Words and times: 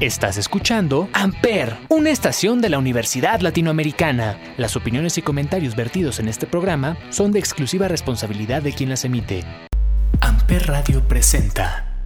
Estás 0.00 0.38
escuchando 0.38 1.10
Amper, 1.12 1.76
una 1.90 2.08
estación 2.08 2.62
de 2.62 2.70
la 2.70 2.78
Universidad 2.78 3.42
Latinoamericana. 3.42 4.40
Las 4.56 4.74
opiniones 4.74 5.18
y 5.18 5.22
comentarios 5.22 5.76
vertidos 5.76 6.20
en 6.20 6.28
este 6.28 6.46
programa 6.46 6.96
son 7.10 7.32
de 7.32 7.38
exclusiva 7.38 7.86
responsabilidad 7.86 8.62
de 8.62 8.72
quien 8.72 8.88
las 8.88 9.04
emite. 9.04 9.44
Amper 10.22 10.68
Radio 10.68 11.06
presenta. 11.06 12.02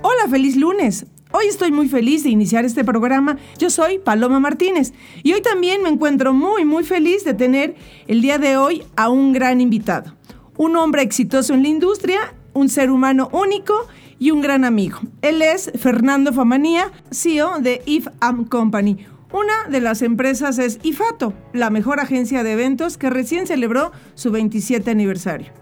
Hola, 0.00 0.26
feliz 0.30 0.56
lunes. 0.56 1.04
Hoy 1.32 1.48
estoy 1.48 1.70
muy 1.70 1.90
feliz 1.90 2.22
de 2.22 2.30
iniciar 2.30 2.64
este 2.64 2.82
programa. 2.82 3.36
Yo 3.58 3.68
soy 3.68 3.98
Paloma 3.98 4.40
Martínez 4.40 4.94
y 5.22 5.34
hoy 5.34 5.42
también 5.42 5.82
me 5.82 5.90
encuentro 5.90 6.32
muy, 6.32 6.64
muy 6.64 6.82
feliz 6.82 7.26
de 7.26 7.34
tener 7.34 7.74
el 8.06 8.22
día 8.22 8.38
de 8.38 8.56
hoy 8.56 8.84
a 8.96 9.10
un 9.10 9.34
gran 9.34 9.60
invitado. 9.60 10.16
Un 10.56 10.76
hombre 10.76 11.02
exitoso 11.02 11.52
en 11.52 11.60
la 11.60 11.68
industria, 11.68 12.34
un 12.54 12.70
ser 12.70 12.90
humano 12.90 13.28
único 13.32 13.86
y 14.18 14.30
un 14.30 14.40
gran 14.40 14.64
amigo. 14.64 14.98
Él 15.22 15.42
es 15.42 15.70
Fernando 15.78 16.32
Famanía, 16.32 16.90
CEO 17.10 17.58
de 17.60 17.82
If 17.86 18.08
Am 18.20 18.44
Company. 18.44 19.06
Una 19.32 19.68
de 19.68 19.80
las 19.80 20.02
empresas 20.02 20.58
es 20.58 20.78
IFATO, 20.82 21.34
la 21.52 21.70
mejor 21.70 22.00
agencia 22.00 22.42
de 22.42 22.52
eventos 22.52 22.96
que 22.96 23.10
recién 23.10 23.46
celebró 23.46 23.92
su 24.14 24.30
27 24.30 24.90
aniversario. 24.90 25.52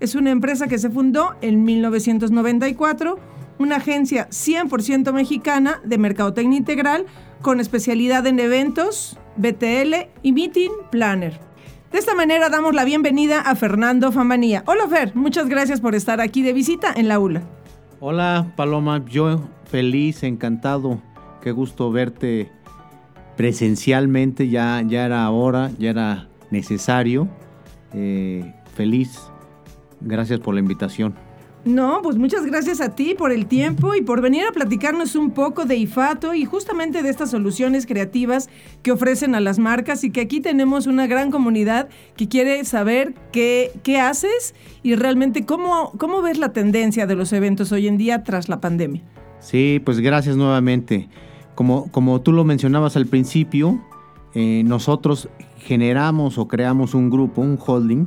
Es 0.00 0.14
una 0.14 0.30
empresa 0.30 0.66
que 0.66 0.78
se 0.78 0.90
fundó 0.90 1.34
en 1.42 1.62
1994 1.62 3.18
una 3.58 3.76
agencia 3.76 4.28
100% 4.30 5.12
mexicana 5.12 5.80
de 5.84 5.98
mercadotecnia 5.98 6.58
integral 6.58 7.06
con 7.42 7.60
especialidad 7.60 8.26
en 8.26 8.40
eventos, 8.40 9.18
BTL 9.36 10.08
y 10.22 10.32
Meeting 10.32 10.72
Planner. 10.90 11.40
De 11.92 11.98
esta 11.98 12.14
manera 12.14 12.48
damos 12.48 12.74
la 12.74 12.84
bienvenida 12.84 13.40
a 13.40 13.54
Fernando 13.54 14.10
Famanía. 14.12 14.64
Hola 14.66 14.88
Fer, 14.88 15.14
muchas 15.14 15.48
gracias 15.48 15.80
por 15.80 15.94
estar 15.94 16.20
aquí 16.20 16.42
de 16.42 16.52
visita 16.52 16.92
en 16.96 17.06
la 17.06 17.18
ULA. 17.18 17.42
Hola 18.04 18.52
Paloma, 18.56 19.04
yo 19.08 19.38
feliz, 19.64 20.24
encantado, 20.24 21.00
qué 21.40 21.52
gusto 21.52 21.92
verte 21.92 22.50
presencialmente, 23.36 24.48
ya, 24.48 24.82
ya 24.84 25.06
era 25.06 25.30
hora, 25.30 25.70
ya 25.78 25.90
era 25.90 26.28
necesario. 26.50 27.28
Eh, 27.94 28.56
feliz, 28.74 29.20
gracias 30.00 30.40
por 30.40 30.54
la 30.54 30.58
invitación. 30.58 31.14
No, 31.64 32.00
pues 32.02 32.16
muchas 32.16 32.44
gracias 32.44 32.80
a 32.80 32.96
ti 32.96 33.14
por 33.16 33.30
el 33.30 33.46
tiempo 33.46 33.94
y 33.94 34.02
por 34.02 34.20
venir 34.20 34.44
a 34.48 34.52
platicarnos 34.52 35.14
un 35.14 35.30
poco 35.30 35.64
de 35.64 35.76
IFATO 35.76 36.34
y 36.34 36.44
justamente 36.44 37.04
de 37.04 37.08
estas 37.08 37.30
soluciones 37.30 37.86
creativas 37.86 38.50
que 38.82 38.90
ofrecen 38.90 39.36
a 39.36 39.40
las 39.40 39.60
marcas 39.60 40.02
y 40.02 40.10
que 40.10 40.22
aquí 40.22 40.40
tenemos 40.40 40.88
una 40.88 41.06
gran 41.06 41.30
comunidad 41.30 41.88
que 42.16 42.28
quiere 42.28 42.64
saber 42.64 43.14
qué, 43.30 43.70
qué 43.84 44.00
haces 44.00 44.56
y 44.82 44.96
realmente 44.96 45.46
cómo, 45.46 45.92
cómo 45.98 46.20
ves 46.20 46.38
la 46.38 46.52
tendencia 46.52 47.06
de 47.06 47.14
los 47.14 47.32
eventos 47.32 47.70
hoy 47.70 47.86
en 47.86 47.96
día 47.96 48.24
tras 48.24 48.48
la 48.48 48.60
pandemia. 48.60 49.02
Sí, 49.38 49.80
pues 49.84 50.00
gracias 50.00 50.36
nuevamente. 50.36 51.08
Como, 51.54 51.92
como 51.92 52.20
tú 52.22 52.32
lo 52.32 52.42
mencionabas 52.42 52.96
al 52.96 53.06
principio, 53.06 53.80
eh, 54.34 54.62
nosotros 54.64 55.28
generamos 55.58 56.38
o 56.38 56.48
creamos 56.48 56.94
un 56.94 57.08
grupo, 57.08 57.40
un 57.40 57.56
holding, 57.64 58.06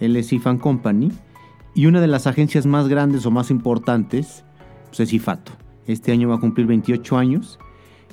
el 0.00 0.16
es 0.16 0.32
IFAN 0.32 0.58
Company, 0.58 1.12
y 1.76 1.84
una 1.84 2.00
de 2.00 2.06
las 2.06 2.26
agencias 2.26 2.64
más 2.64 2.88
grandes 2.88 3.26
o 3.26 3.30
más 3.30 3.50
importantes 3.50 4.44
pues, 4.88 5.00
es 5.00 5.12
IFATO. 5.12 5.52
Este 5.86 6.10
año 6.10 6.30
va 6.30 6.36
a 6.36 6.40
cumplir 6.40 6.66
28 6.66 7.18
años. 7.18 7.58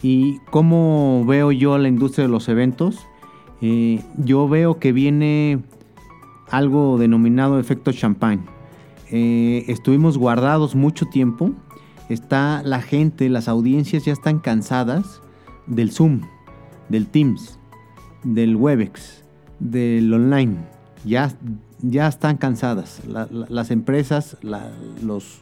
¿Y 0.02 0.39
cómo 0.52 1.23
veo 1.25 1.53
yo 1.53 1.78
la 1.78 1.88
industria 1.88 2.25
de 2.25 2.31
los 2.31 2.50
eventos? 2.50 3.08
Eh, 3.61 4.03
yo 4.17 4.50
veo 4.50 4.80
que 4.80 4.92
viene 4.92 5.59
algo 6.52 6.97
denominado 6.97 7.58
efecto 7.58 7.94
champagne. 7.94 8.44
Eh, 9.09 9.64
estuvimos 9.70 10.17
guardados 10.17 10.75
mucho 10.75 11.05
tiempo. 11.05 11.52
Está 12.09 12.64
la 12.64 12.81
gente, 12.81 13.30
las 13.30 13.48
audiencias 13.48 14.03
ya 14.03 14.11
están 14.11 14.39
cansadas 14.39 15.22
del 15.67 15.89
Zoom, 15.89 16.23
del 16.89 17.08
Teams, 17.08 17.58
del 18.23 18.58
Webex, 18.58 19.23
del 19.59 20.14
online. 20.14 20.58
Ya 21.05 21.33
ya 21.83 22.08
están 22.08 22.38
cansadas. 22.38 23.02
las 23.05 23.70
empresas, 23.70 24.38
los, 25.04 25.39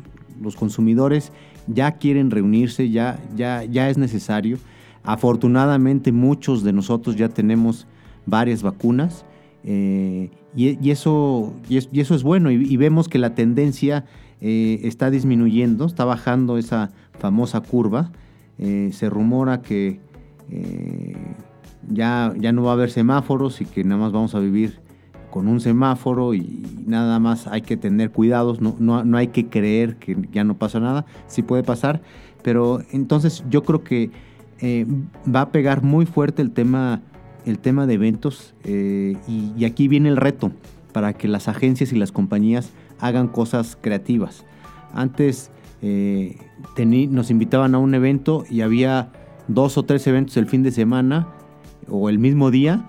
consumidores 0.57 1.31
ya 1.68 1.94
quieren 1.94 2.31
reunirse, 2.31 2.90
ya, 2.90 3.19
ya, 3.35 3.63
ya 3.63 3.90
es 3.90 3.97
necesario. 3.97 4.57
Afortunadamente 5.03 6.12
muchos 6.12 6.63
de 6.63 6.74
nosotros 6.74 7.16
ya 7.16 7.29
tenemos 7.29 7.88
varias 8.25 8.62
vacunas 8.62 9.25
eh, 9.63 10.29
y, 10.56 10.90
eso, 10.90 11.53
y, 11.69 11.78
eso 11.78 12.16
es 12.16 12.24
bueno 12.24 12.52
y, 12.52 12.78
vemos 12.78 13.08
que 13.08 13.19
la 13.19 13.35
tendencia 13.35 14.06
eh, 14.41 14.79
está 14.84 15.09
disminuyendo, 15.09 15.85
está 15.85 16.06
bajando 16.06 16.58
esa 16.58 16.91
famosa 17.19 17.62
curva. 17.62 18.12
Eh, 18.58 18.90
se 18.94 19.09
rumora 19.09 19.62
que 19.62 20.00
ya, 21.90 22.34
ya 22.38 22.52
no 22.52 22.63
va 22.63 22.72
a 22.72 22.73
haber 22.73 22.91
semáforos 22.91 23.62
y 23.62 23.66
que 23.66 23.84
nada 23.84 24.02
más 24.02 24.12
vamos 24.12 24.35
a 24.35 24.40
vivir 24.40 24.81
con 25.31 25.47
un 25.47 25.59
semáforo 25.62 26.36
y 26.36 26.64
nada 26.86 27.18
más 27.18 27.47
hay 27.47 27.62
que 27.62 27.78
tener 27.78 28.12
cuidados, 28.12 28.62
no, 28.62 28.75
no, 28.80 29.18
hay 29.18 29.28
que 29.28 29.47
creer 29.47 29.96
que 29.96 30.16
ya 30.31 30.44
no 30.44 30.58
pasa 30.58 30.80
nada, 30.80 31.06
sí 31.28 31.42
puede 31.42 31.64
pasar, 31.64 32.02
pero 32.44 32.81
entonces 32.92 33.44
yo 33.50 33.64
creo 33.64 33.84
que 33.84 34.12
eh, 34.59 34.86
va 35.34 35.41
a 35.41 35.52
pegar 35.52 35.81
muy 35.81 36.06
fuerte 36.06 36.41
el 36.41 36.52
tema, 36.52 37.02
el 37.46 37.58
tema 37.58 37.88
de 37.88 37.96
eventos 37.96 38.53
eh, 38.64 39.16
y, 39.28 39.66
aquí 39.66 39.88
viene 39.88 40.09
el 40.09 40.18
reto 40.18 40.52
para 40.91 41.14
que 41.14 41.28
las 41.28 41.47
agencias 41.47 41.94
y 41.94 41.96
las 41.96 42.12
compañías 42.12 42.72
hagan 43.00 43.28
cosas 43.30 43.78
creativas. 43.80 44.46
Antes 44.94 45.50
eh, 45.81 46.38
nos 47.09 47.31
invitaban 47.31 47.74
a 47.74 47.80
un 47.80 47.96
evento 47.96 48.44
y 48.50 48.62
había 48.62 49.14
dos 49.47 49.78
o 49.78 49.84
tres 49.84 50.06
eventos 50.08 50.36
el 50.38 50.46
fin 50.46 50.62
de 50.62 50.72
semana 50.72 51.28
o 51.88 52.09
el 52.09 52.20
mismo 52.20 52.52
día 52.52 52.86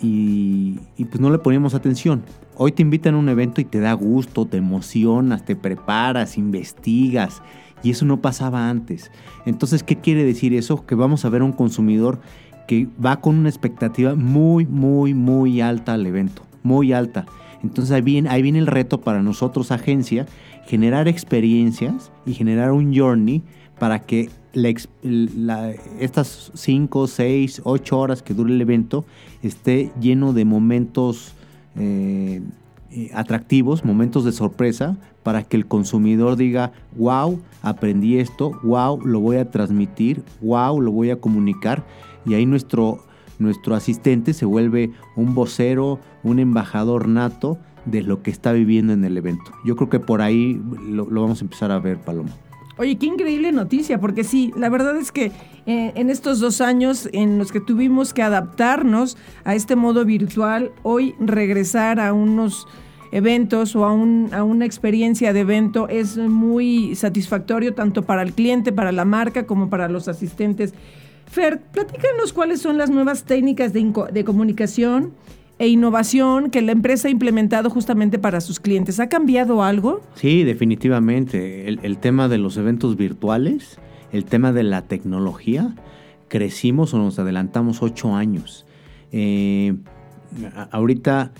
y, 0.00 0.78
pues 0.98 1.20
no 1.20 1.30
le 1.30 1.38
poníamos 1.38 1.74
atención. 1.74 2.22
Hoy 2.56 2.72
te 2.72 2.82
invitan 2.82 3.14
a 3.14 3.18
un 3.18 3.28
evento 3.28 3.60
y 3.60 3.64
te 3.64 3.80
da 3.80 3.92
gusto, 3.92 4.46
te 4.46 4.56
emocionas, 4.56 5.44
te 5.44 5.56
preparas, 5.56 6.38
investigas. 6.38 7.42
Y 7.82 7.90
eso 7.90 8.04
no 8.06 8.20
pasaba 8.20 8.70
antes. 8.70 9.10
Entonces, 9.44 9.82
¿qué 9.82 9.96
quiere 9.96 10.24
decir 10.24 10.54
eso? 10.54 10.86
Que 10.86 10.94
vamos 10.94 11.24
a 11.24 11.28
ver 11.28 11.42
un 11.42 11.52
consumidor 11.52 12.20
que 12.66 12.88
va 13.04 13.20
con 13.20 13.36
una 13.36 13.48
expectativa 13.48 14.14
muy, 14.14 14.66
muy, 14.66 15.12
muy 15.14 15.60
alta 15.60 15.94
al 15.94 16.06
evento. 16.06 16.42
Muy 16.62 16.92
alta. 16.92 17.26
Entonces 17.62 17.92
ahí 17.92 18.02
viene, 18.02 18.28
ahí 18.28 18.42
viene 18.42 18.58
el 18.58 18.66
reto 18.66 19.00
para 19.00 19.22
nosotros, 19.22 19.70
agencia, 19.70 20.26
generar 20.66 21.08
experiencias 21.08 22.12
y 22.26 22.34
generar 22.34 22.72
un 22.72 22.94
journey 22.94 23.42
para 23.78 24.00
que 24.00 24.30
estas 26.00 26.52
5, 26.54 27.06
6, 27.06 27.62
8 27.64 27.98
horas 27.98 28.22
que 28.22 28.34
dure 28.34 28.52
el 28.52 28.60
evento 28.60 29.04
esté 29.42 29.92
lleno 30.00 30.32
de 30.32 30.44
momentos 30.44 31.34
eh, 31.76 32.40
eh, 32.90 33.10
atractivos, 33.14 33.84
momentos 33.84 34.24
de 34.24 34.32
sorpresa, 34.32 34.96
para 35.24 35.42
que 35.42 35.56
el 35.56 35.66
consumidor 35.66 36.36
diga, 36.36 36.72
wow, 36.96 37.40
aprendí 37.62 38.18
esto, 38.18 38.52
wow, 38.62 39.00
lo 39.04 39.20
voy 39.20 39.36
a 39.36 39.50
transmitir, 39.50 40.22
wow, 40.40 40.80
lo 40.80 40.92
voy 40.92 41.10
a 41.10 41.16
comunicar. 41.16 41.84
Y 42.24 42.34
ahí 42.34 42.46
nuestro, 42.46 43.04
nuestro 43.38 43.74
asistente 43.74 44.34
se 44.34 44.44
vuelve 44.44 44.92
un 45.16 45.34
vocero, 45.34 45.98
un 46.22 46.38
embajador 46.38 47.08
nato 47.08 47.58
de 47.84 48.02
lo 48.02 48.22
que 48.22 48.30
está 48.30 48.52
viviendo 48.52 48.92
en 48.92 49.04
el 49.04 49.16
evento. 49.16 49.50
Yo 49.64 49.76
creo 49.76 49.90
que 49.90 50.00
por 50.00 50.22
ahí 50.22 50.60
lo 50.86 51.06
vamos 51.06 51.40
a 51.40 51.44
empezar 51.44 51.70
a 51.70 51.78
ver, 51.80 51.98
Paloma. 51.98 52.30
Oye, 52.76 52.96
qué 52.96 53.06
increíble 53.06 53.52
noticia, 53.52 54.00
porque 54.00 54.24
sí, 54.24 54.52
la 54.56 54.68
verdad 54.68 54.96
es 54.96 55.12
que 55.12 55.30
eh, 55.66 55.92
en 55.94 56.10
estos 56.10 56.40
dos 56.40 56.60
años 56.60 57.08
en 57.12 57.38
los 57.38 57.52
que 57.52 57.60
tuvimos 57.60 58.12
que 58.12 58.22
adaptarnos 58.22 59.16
a 59.44 59.54
este 59.54 59.76
modo 59.76 60.04
virtual, 60.04 60.72
hoy 60.82 61.14
regresar 61.20 62.00
a 62.00 62.12
unos 62.12 62.66
eventos 63.12 63.76
o 63.76 63.84
a, 63.84 63.90
a 63.90 64.42
una 64.42 64.66
experiencia 64.66 65.32
de 65.32 65.40
evento 65.40 65.88
es 65.88 66.16
muy 66.16 66.96
satisfactorio 66.96 67.74
tanto 67.74 68.02
para 68.02 68.22
el 68.22 68.32
cliente, 68.32 68.72
para 68.72 68.90
la 68.90 69.04
marca, 69.04 69.46
como 69.46 69.70
para 69.70 69.88
los 69.88 70.08
asistentes. 70.08 70.74
Fer, 71.26 71.60
platícanos 71.60 72.32
cuáles 72.32 72.60
son 72.60 72.76
las 72.76 72.90
nuevas 72.90 73.22
técnicas 73.22 73.72
de, 73.72 73.92
de 74.12 74.24
comunicación 74.24 75.12
e 75.64 75.68
innovación 75.68 76.50
que 76.50 76.60
la 76.60 76.72
empresa 76.72 77.08
ha 77.08 77.10
implementado 77.10 77.70
justamente 77.70 78.18
para 78.18 78.42
sus 78.42 78.60
clientes. 78.60 79.00
¿Ha 79.00 79.08
cambiado 79.08 79.62
algo? 79.62 80.02
Sí, 80.14 80.44
definitivamente. 80.44 81.68
El, 81.68 81.98
tema 81.98 82.28
de 82.28 82.36
los 82.36 82.58
eventos 82.58 82.96
virtuales, 82.96 83.78
el 84.12 84.26
tema 84.26 84.52
de 84.52 84.62
la 84.62 84.82
tecnología, 84.82 85.74
crecimos 86.28 86.92
o 86.92 86.98
nos 86.98 87.18
adelantamos 87.18 87.82
ocho 87.82 88.14
años. 88.14 88.66
Eh, 89.10 89.74
ahorita 90.70 91.32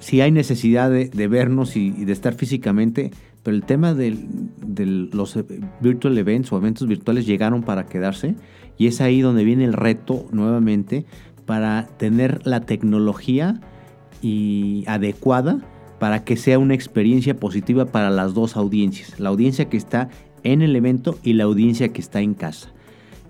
sí 0.00 0.20
hay 0.20 0.32
necesidad 0.32 0.90
de, 0.90 1.28
vernos 1.28 1.76
y, 1.76 1.90
de 1.90 2.12
estar 2.12 2.34
físicamente, 2.34 3.10
pero 3.42 3.56
el 3.56 3.62
tema 3.62 3.94
de 3.94 4.18
los 5.12 5.38
virtual 5.80 6.18
events 6.18 6.52
o 6.52 6.58
eventos 6.58 6.86
virtuales 6.86 7.24
llegaron 7.24 7.62
para 7.62 7.86
quedarse 7.86 8.34
y 8.80 8.86
es 8.86 9.02
ahí 9.02 9.20
donde 9.20 9.44
viene 9.44 9.64
el 9.64 9.74
reto 9.74 10.26
nuevamente 10.32 11.04
para 11.46 11.86
tener 11.98 12.46
la 12.46 12.60
tecnología 12.60 13.60
y 14.22 14.84
adecuada 14.86 15.60
para 15.98 16.24
que 16.24 16.36
sea 16.36 16.58
una 16.58 16.74
experiencia 16.74 17.36
positiva 17.36 17.86
para 17.86 18.10
las 18.10 18.34
dos 18.34 18.56
audiencias. 18.56 19.20
La 19.20 19.28
audiencia 19.28 19.68
que 19.68 19.76
está 19.76 20.08
en 20.42 20.62
el 20.62 20.74
evento 20.74 21.18
y 21.22 21.34
la 21.34 21.44
audiencia 21.44 21.92
que 21.92 22.00
está 22.00 22.20
en 22.20 22.34
casa 22.34 22.70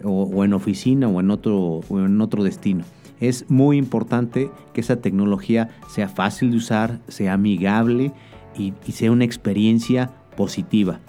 o, 0.05 0.45
en 0.45 0.53
oficina 0.53 1.09
o 1.09 1.21
en, 1.21 1.31
otro, 1.31 1.81
en 1.91 2.21
otro 2.21 2.43
destino. 2.43 2.85
Es 3.21 3.51
muy 3.51 3.77
importante 3.77 4.51
que 4.73 4.81
esa 4.81 4.97
tecnología 4.97 5.69
sea 5.89 6.09
fácil 6.09 6.53
de 6.53 6.57
usar, 6.57 7.01
sea 7.09 7.35
amigable 7.35 8.12
y, 8.57 8.73
sea 8.91 9.12
una 9.12 9.25
experiencia 9.25 10.11
positiva. 10.37 11.01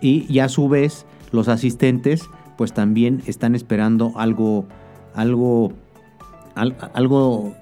Y, 0.00 0.38
a 0.38 0.48
su 0.48 0.68
vez, 0.68 1.06
los 1.32 1.48
asistentes 1.48 2.28
pues 2.56 2.72
también 2.72 3.22
están 3.26 3.54
esperando 3.54 4.12
algo, 4.16 4.66
algo, 5.14 5.72
algo 6.58 7.54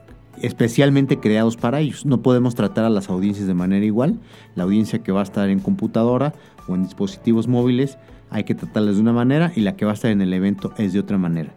especialmente 0.42 1.18
creados 1.18 1.56
para 1.56 1.80
ellos. 1.80 2.04
No 2.06 2.22
podemos 2.22 2.54
tratar 2.54 2.84
a 2.84 2.90
las 2.90 3.08
audiencias 3.08 3.46
de 3.46 3.54
manera 3.54 3.84
igual. 3.84 4.18
La 4.54 4.64
audiencia 4.64 5.02
que 5.02 5.12
va 5.12 5.20
a 5.20 5.24
estar 5.24 5.48
en 5.48 5.60
computadora 5.60 6.34
o 6.68 6.74
en 6.74 6.84
dispositivos 6.84 7.48
móviles 7.48 7.98
hay 8.30 8.44
que 8.44 8.54
tratarlas 8.54 8.96
de 8.96 9.02
una 9.02 9.12
manera 9.12 9.52
y 9.54 9.60
la 9.60 9.76
que 9.76 9.84
va 9.84 9.92
a 9.92 9.94
estar 9.94 10.10
en 10.10 10.20
el 10.20 10.32
evento 10.32 10.72
es 10.78 10.92
de 10.92 11.00
otra 11.00 11.18
manera. 11.18 11.52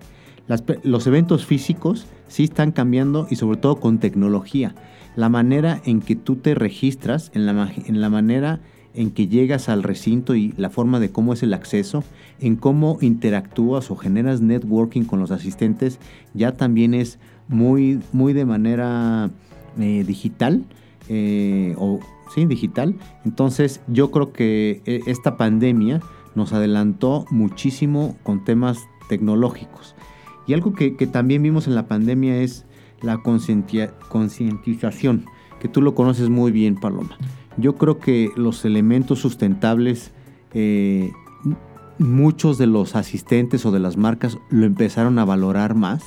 los 0.84 1.08
eventos 1.08 1.46
físicos 1.46 2.08
sí 2.28 2.44
están 2.44 2.72
cambiando 2.72 3.28
y 3.30 3.36
sobre 3.36 3.58
todo 3.58 3.80
con 3.80 4.00
tecnología. 4.00 4.76
La 5.16 5.30
manera 5.30 5.82
en 5.86 6.02
que 6.02 6.16
tú 6.16 6.38
te 6.38 6.56
registras, 6.56 7.32
en 7.34 7.46
la, 7.46 7.72
en 7.86 8.02
la 8.02 8.10
manera 8.10 8.60
en 8.94 9.12
que 9.12 9.28
llegas 9.28 9.70
al 9.70 9.84
recinto 9.84 10.36
y 10.36 10.54
la 10.58 10.70
forma 10.70 11.00
de 11.00 11.12
cómo 11.12 11.34
es 11.34 11.44
el 11.44 11.54
acceso, 11.54 12.04
en 12.40 12.56
cómo 12.56 12.98
interactúas 13.02 13.92
o 13.92 13.96
generas 13.96 14.42
networking 14.42 15.04
con 15.04 15.20
los 15.20 15.32
asistentes, 15.32 16.00
ya 16.34 16.54
también 16.54 16.94
es 16.94 17.20
muy, 17.48 18.02
muy 18.12 18.34
de 18.34 18.46
manera 18.46 19.30
eh, 19.80 20.04
digital. 20.06 20.66
Eh, 21.12 21.74
o 21.78 22.00
sí, 22.34 22.46
digital. 22.46 22.96
Entonces 23.26 23.82
yo 23.88 24.12
creo 24.12 24.32
que 24.32 24.82
eh, 24.86 25.02
esta 25.08 25.38
pandemia 25.38 26.02
nos 26.36 26.54
adelantó 26.54 27.26
muchísimo 27.32 28.16
con 28.24 28.46
temas 28.46 28.78
tecnológicos. 29.10 29.96
Y 30.48 30.54
algo 30.54 30.74
que, 30.74 30.92
también 31.08 31.44
vimos 31.44 31.68
en 31.68 31.76
la 31.76 31.88
pandemia 31.88 32.42
es 32.42 32.66
la 33.02 33.22
concientización, 33.22 35.26
que 35.60 35.68
tú 35.68 35.82
lo 35.82 35.96
conoces 35.96 36.30
muy 36.30 36.52
bien, 36.52 36.76
Paloma. 36.76 37.18
Yo 37.60 37.76
creo 37.76 38.00
que 38.00 38.32
los 38.36 38.64
elementos 38.64 39.20
sustentables, 39.20 40.12
eh, 40.54 41.12
muchos 41.98 42.58
de 42.58 42.68
los 42.68 42.96
asistentes 42.96 43.66
o 43.66 43.72
de 43.72 43.80
las 43.80 43.98
marcas 43.98 44.38
lo 44.50 44.66
empezaron 44.66 45.20
a 45.20 45.26
valorar 45.26 45.76
más 45.76 46.04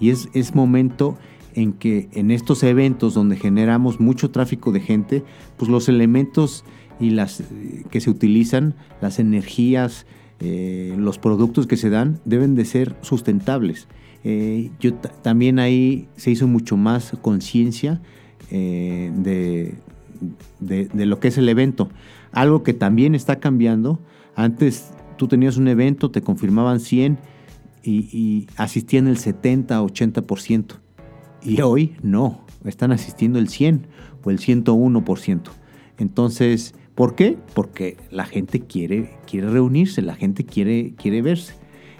y 0.00 0.10
es, 0.10 0.28
es 0.34 0.54
momento 0.54 1.16
en 1.54 1.72
que 1.72 2.08
en 2.12 2.30
estos 2.30 2.62
eventos 2.62 3.14
donde 3.14 3.36
generamos 3.36 4.00
mucho 4.00 4.30
tráfico 4.30 4.72
de 4.72 4.80
gente, 4.80 5.24
pues 5.56 5.70
los 5.70 5.88
elementos 5.88 6.64
y 7.00 7.10
las 7.10 7.42
que 7.90 8.00
se 8.00 8.10
utilizan, 8.10 8.74
las 9.00 9.18
energías, 9.18 10.06
eh, 10.40 10.94
los 10.98 11.18
productos 11.18 11.66
que 11.66 11.76
se 11.76 11.90
dan 11.90 12.20
deben 12.24 12.54
de 12.54 12.64
ser 12.64 12.96
sustentables. 13.02 13.86
Eh, 14.24 14.70
yo 14.80 14.94
también 14.94 15.58
ahí 15.60 16.08
se 16.16 16.32
hizo 16.32 16.48
mucho 16.48 16.76
más 16.76 17.12
conciencia 17.22 18.00
de, 18.50 19.74
de, 20.60 20.88
lo 21.06 21.20
que 21.20 21.28
es 21.28 21.38
el 21.38 21.48
evento. 21.48 21.88
Algo 22.32 22.62
que 22.62 22.74
también 22.74 23.14
está 23.14 23.40
cambiando. 23.40 24.00
Antes 24.34 24.90
tú 25.16 25.28
tenías 25.28 25.56
un 25.56 25.68
evento, 25.68 26.10
te 26.10 26.22
confirmaban 26.22 26.80
100 26.80 27.18
y, 27.82 28.08
y 28.12 28.46
asistían 28.56 29.08
el 29.08 29.18
70, 29.18 29.82
80%. 29.82 30.74
Y 31.42 31.60
hoy 31.60 31.96
no, 32.02 32.44
están 32.64 32.92
asistiendo 32.92 33.38
el 33.38 33.48
100 33.48 33.86
o 34.24 34.30
el 34.30 34.38
101%. 34.38 35.40
Entonces, 35.98 36.74
¿Por 36.98 37.14
qué? 37.14 37.38
Porque 37.54 37.96
la 38.10 38.24
gente 38.24 38.58
quiere, 38.58 39.18
quiere 39.24 39.48
reunirse, 39.48 40.02
la 40.02 40.16
gente 40.16 40.44
quiere, 40.44 40.94
quiere 40.96 41.22
verse. 41.22 41.54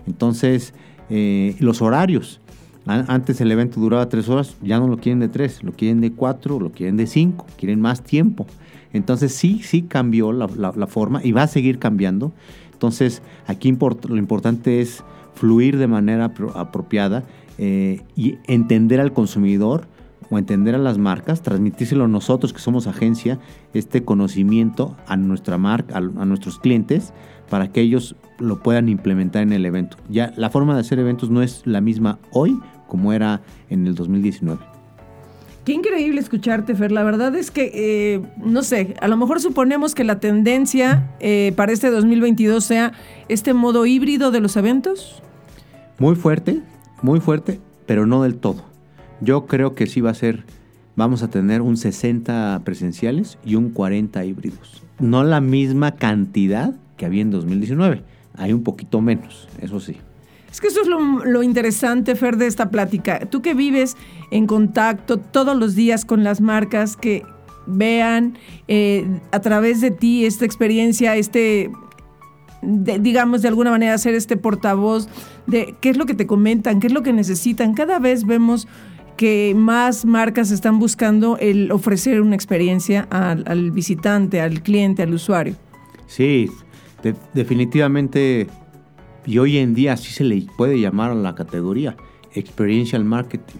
Entonces, 0.08 0.74
eh, 1.08 1.54
los 1.60 1.82
horarios. 1.82 2.40
Antes 2.88 3.40
el 3.42 3.52
evento 3.52 3.80
duraba 3.80 4.08
tres 4.08 4.28
horas, 4.30 4.56
ya 4.62 4.78
no 4.78 4.88
lo 4.88 4.96
quieren 4.96 5.20
de 5.20 5.28
tres, 5.28 5.62
lo 5.62 5.72
quieren 5.72 6.00
de 6.00 6.12
cuatro, 6.12 6.58
lo 6.58 6.72
quieren 6.72 6.96
de 6.96 7.06
cinco, 7.06 7.46
quieren 7.58 7.80
más 7.80 8.02
tiempo. 8.02 8.46
Entonces 8.94 9.34
sí, 9.34 9.60
sí 9.62 9.82
cambió 9.82 10.32
la, 10.32 10.86
forma 10.86 11.20
y 11.22 11.32
va 11.32 11.42
a 11.42 11.48
seguir 11.48 11.78
cambiando. 11.78 12.32
Entonces 12.72 13.22
aquí 13.46 13.76
lo 14.08 14.16
importante 14.16 14.80
es 14.80 15.04
fluir 15.34 15.76
de 15.76 15.86
manera 15.86 16.32
apropiada 16.54 17.24
eh, 17.58 18.02
y 18.16 18.38
entender 18.46 19.00
al 19.00 19.12
consumidor 19.12 19.86
o 20.30 20.38
entender 20.38 20.74
a 20.74 20.78
las 20.78 20.98
marcas, 20.98 21.42
transmitírselo 21.42 22.04
a 22.04 22.08
nosotros 22.08 22.52
que 22.52 22.60
somos 22.60 22.86
agencia, 22.86 23.38
este 23.74 24.04
conocimiento 24.04 24.96
a 25.06 25.16
nuestra 25.16 25.58
marca, 25.58 25.96
a, 25.96 26.00
nuestros 26.00 26.58
clientes, 26.58 27.12
para 27.48 27.72
que 27.72 27.80
ellos 27.80 28.14
lo 28.38 28.62
puedan 28.62 28.88
implementar 28.88 29.42
en 29.42 29.52
el 29.52 29.64
evento. 29.64 29.96
Ya 30.08 30.32
la 30.36 30.50
forma 30.50 30.74
de 30.74 30.80
hacer 30.80 30.98
eventos 30.98 31.30
no 31.30 31.42
es 31.42 31.62
la 31.66 31.80
misma 31.80 32.18
hoy 32.30 32.58
como 32.88 33.12
era 33.12 33.40
en 33.70 33.86
el 33.86 33.94
2019. 33.94 34.60
Qué 35.68 35.74
increíble 35.74 36.18
escucharte, 36.18 36.74
Fer. 36.74 36.90
La 36.90 37.04
verdad 37.04 37.36
es 37.36 37.50
que, 37.50 37.70
eh, 37.74 38.22
no 38.38 38.62
sé, 38.62 38.94
a 39.02 39.06
lo 39.06 39.18
mejor 39.18 39.38
suponemos 39.38 39.94
que 39.94 40.02
la 40.02 40.18
tendencia 40.18 41.10
eh, 41.20 41.52
para 41.56 41.72
este 41.72 41.90
2022 41.90 42.64
sea 42.64 42.94
este 43.28 43.52
modo 43.52 43.84
híbrido 43.84 44.30
de 44.30 44.40
los 44.40 44.56
eventos. 44.56 45.22
Muy 45.98 46.16
fuerte, 46.16 46.62
muy 47.02 47.20
fuerte, 47.20 47.60
pero 47.84 48.06
no 48.06 48.22
del 48.22 48.36
todo. 48.36 48.64
Yo 49.20 49.44
creo 49.44 49.74
que 49.74 49.86
sí 49.86 50.00
va 50.00 50.08
a 50.08 50.14
ser, 50.14 50.44
vamos 50.96 51.22
a 51.22 51.28
tener 51.28 51.60
un 51.60 51.76
60 51.76 52.62
presenciales 52.64 53.36
y 53.44 53.56
un 53.56 53.68
40 53.68 54.24
híbridos. 54.24 54.82
No 54.98 55.22
la 55.22 55.42
misma 55.42 55.96
cantidad 55.96 56.72
que 56.96 57.04
había 57.04 57.20
en 57.20 57.30
2019, 57.30 58.04
hay 58.34 58.54
un 58.54 58.62
poquito 58.62 59.02
menos, 59.02 59.48
eso 59.60 59.80
sí. 59.80 59.98
Es 60.58 60.60
que 60.60 60.66
eso 60.66 60.80
es 60.82 60.88
lo, 60.88 61.44
interesante, 61.44 62.16
Fer, 62.16 62.36
de 62.36 62.48
esta 62.48 62.68
plática. 62.68 63.20
Tú 63.20 63.42
que 63.42 63.54
vives 63.54 63.96
en 64.32 64.48
contacto 64.48 65.16
todos 65.16 65.56
los 65.56 65.76
días 65.76 66.04
con 66.04 66.24
las 66.24 66.40
marcas, 66.40 66.96
que 66.96 67.22
vean 67.68 68.36
eh, 68.66 69.06
a 69.30 69.38
través 69.38 69.80
de 69.80 69.92
ti 69.92 70.26
esta 70.26 70.44
experiencia, 70.44 71.14
este, 71.14 71.70
digamos, 72.60 73.42
de 73.42 73.46
alguna 73.46 73.70
manera 73.70 73.96
ser 73.98 74.16
este 74.16 74.36
portavoz 74.36 75.08
de 75.46 75.76
qué 75.80 75.90
es 75.90 75.96
lo 75.96 76.06
que 76.06 76.14
te 76.14 76.26
comentan, 76.26 76.80
qué 76.80 76.88
es 76.88 76.92
lo 76.92 77.04
que 77.04 77.12
necesitan. 77.12 77.72
Cada 77.74 78.00
vez 78.00 78.26
vemos 78.26 78.66
que 79.16 79.54
más 79.56 80.04
marcas 80.04 80.50
están 80.50 80.80
buscando 80.80 81.38
el 81.38 81.70
ofrecer 81.70 82.20
una 82.20 82.34
experiencia 82.34 83.06
al, 83.10 83.70
visitante, 83.70 84.40
al 84.40 84.60
cliente, 84.64 85.04
al 85.04 85.14
usuario. 85.14 85.54
Sí, 86.08 86.50
definitivamente, 87.32 88.48
y 89.28 89.36
hoy 89.36 89.58
en 89.58 89.74
día 89.74 89.92
así 89.92 90.10
se 90.10 90.24
le 90.24 90.46
puede 90.56 90.80
llamar 90.80 91.10
a 91.10 91.14
la 91.14 91.34
categoría, 91.34 91.98
experiential 92.32 93.04
marketing. 93.04 93.58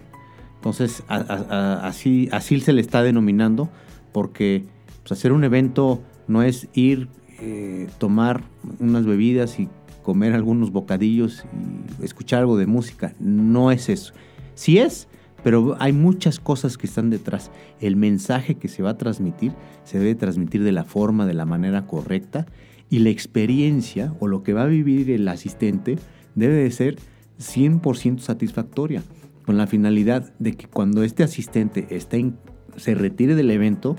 Entonces, 0.55 1.03
así, 1.09 2.31
así 2.33 2.59
se 2.61 2.73
le 2.73 2.81
está 2.81 3.03
denominando, 3.03 3.69
porque 4.13 4.65
pues, 5.03 5.13
hacer 5.13 5.31
un 5.31 5.45
evento 5.45 6.03
no 6.27 6.43
es 6.43 6.69
ir, 6.73 7.09
eh, 7.41 7.87
tomar 7.99 8.45
unas 8.81 9.05
bebidas 9.05 9.61
y 9.61 9.69
comer 10.03 10.33
algunos 10.33 10.73
bocadillos 10.73 11.45
y 12.01 12.03
escuchar 12.03 12.41
algo 12.41 12.57
de 12.57 12.67
música. 12.67 13.15
No 13.21 13.71
es 13.71 13.91
eso. 13.91 14.15
Si 14.55 14.79
es, 14.79 15.07
pero 15.45 15.77
hay 15.81 15.93
muchas 15.93 16.41
cosas 16.41 16.79
que 16.79 16.87
están 16.87 17.11
detrás. 17.11 17.51
El 17.79 17.95
mensaje 17.97 18.55
que 18.55 18.69
se 18.69 18.83
va 18.83 18.91
a 18.91 18.97
transmitir 18.97 19.53
se 19.85 19.99
debe 19.99 20.15
transmitir 20.15 20.65
de 20.65 20.73
la 20.73 20.85
forma, 20.85 21.27
de 21.27 21.35
la 21.35 21.45
manera 21.45 21.87
correcta 21.87 22.47
y 22.91 23.01
la 23.01 23.11
experiencia 23.11 24.15
o 24.21 24.27
lo 24.27 24.43
que 24.43 24.53
va 24.53 24.63
a 24.63 24.67
vivir 24.67 25.11
el 25.11 25.29
asistente 25.29 25.97
debe 26.35 26.55
de 26.55 26.71
ser 26.71 26.97
100% 27.41 28.21
satisfactoria, 28.21 29.03
con 29.45 29.57
la 29.57 29.67
finalidad 29.67 30.33
de 30.39 30.55
que 30.55 30.67
cuando 30.67 31.03
este 31.03 31.23
asistente 31.23 31.87
se 32.77 32.95
retire 32.95 33.35
del 33.35 33.51
evento, 33.51 33.97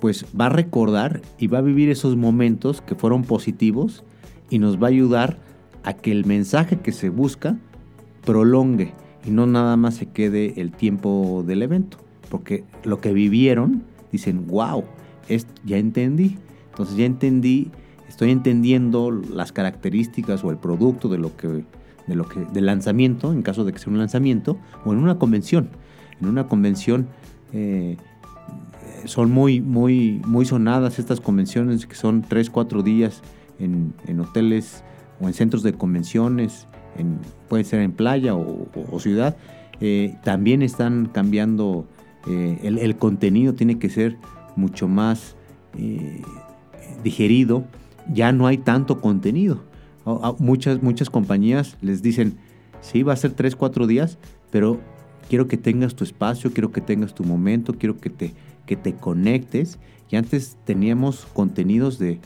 pues 0.00 0.26
va 0.38 0.46
a 0.46 0.50
recordar 0.50 1.22
y 1.38 1.46
va 1.46 1.58
a 1.58 1.62
vivir 1.62 1.90
esos 1.90 2.16
momentos 2.16 2.80
que 2.80 2.94
fueron 2.94 3.22
positivos 3.22 4.04
y 4.50 4.58
nos 4.58 4.82
va 4.82 4.88
a 4.88 4.90
ayudar 4.90 5.38
a 5.82 5.94
que 5.94 6.12
el 6.12 6.24
mensaje 6.24 6.80
que 6.80 6.92
se 6.92 7.08
busca 7.08 7.58
prolongue 8.24 8.92
y 9.24 9.30
no 9.30 9.46
nada 9.46 9.76
más 9.76 9.94
se 9.94 10.06
quede 10.06 10.60
el 10.60 10.72
tiempo 10.72 11.44
del 11.46 11.62
evento, 11.62 11.98
porque 12.28 12.64
lo 12.84 13.00
que 13.00 13.12
vivieron 13.12 13.84
dicen, 14.12 14.46
wow, 14.46 14.84
ya 15.64 15.78
entendí. 15.78 16.36
Entonces 16.70 16.96
ya 16.96 17.04
entendí, 17.06 17.70
estoy 18.14 18.30
entendiendo 18.30 19.10
las 19.10 19.50
características 19.50 20.44
o 20.44 20.50
el 20.52 20.56
producto 20.56 21.08
de 21.08 21.18
lo 21.18 21.36
que, 21.36 21.64
de 22.06 22.14
lo 22.14 22.28
que, 22.28 22.44
del 22.52 22.66
lanzamiento, 22.66 23.32
en 23.32 23.42
caso 23.42 23.64
de 23.64 23.72
que 23.72 23.80
sea 23.80 23.92
un 23.92 23.98
lanzamiento, 23.98 24.56
o 24.84 24.92
en 24.92 25.00
una 25.00 25.18
convención. 25.18 25.68
En 26.20 26.28
una 26.28 26.46
convención 26.46 27.08
eh, 27.52 27.96
son 29.04 29.32
muy, 29.32 29.60
muy, 29.60 30.22
muy 30.24 30.44
sonadas 30.44 31.00
estas 31.00 31.20
convenciones 31.20 31.86
que 31.86 31.96
son 31.96 32.22
3, 32.22 32.50
4 32.50 32.82
días 32.84 33.20
en, 33.58 33.94
en 34.06 34.20
hoteles 34.20 34.84
o 35.20 35.26
en 35.26 35.34
centros 35.34 35.64
de 35.64 35.72
convenciones 35.72 36.68
puede 37.48 37.64
ser 37.64 37.80
en 37.80 37.90
playa 37.90 38.36
o, 38.36 39.00
ciudad, 39.00 39.36
eh, 39.80 40.14
también 40.22 40.62
están 40.62 41.06
cambiando, 41.12 41.88
eh, 42.28 42.60
el, 42.62 42.94
contenido 42.94 43.54
tiene 43.54 43.80
que 43.80 43.90
ser 43.90 44.18
mucho 44.54 44.86
más 44.86 45.34
digerido, 47.02 47.64
ya 48.12 48.32
no 48.32 48.46
hay 48.46 48.58
tanto 48.58 49.00
contenido. 49.00 49.62
Muchas, 50.38 50.82
muchas 50.82 51.08
compañías 51.08 51.76
les 51.80 52.02
dicen, 52.02 52.36
sí, 52.80 53.02
va 53.02 53.14
a 53.14 53.16
ser 53.16 53.32
tres, 53.32 53.56
cuatro 53.56 53.86
días, 53.86 54.18
pero 54.50 54.78
quiero 55.28 55.48
que 55.48 55.56
tengas 55.56 55.94
tu 55.94 56.04
espacio, 56.04 56.52
quiero 56.52 56.72
que 56.72 56.80
tengas 56.80 57.14
tu 57.14 57.24
momento, 57.24 57.74
quiero 57.74 57.98
que 57.98 58.10
te, 58.10 58.34
que 58.66 58.76
te 58.76 58.94
conectes. 58.94 59.78
Y 60.10 60.16
antes 60.16 60.58
teníamos 60.64 61.26
contenidos 61.32 61.98
de 61.98 62.20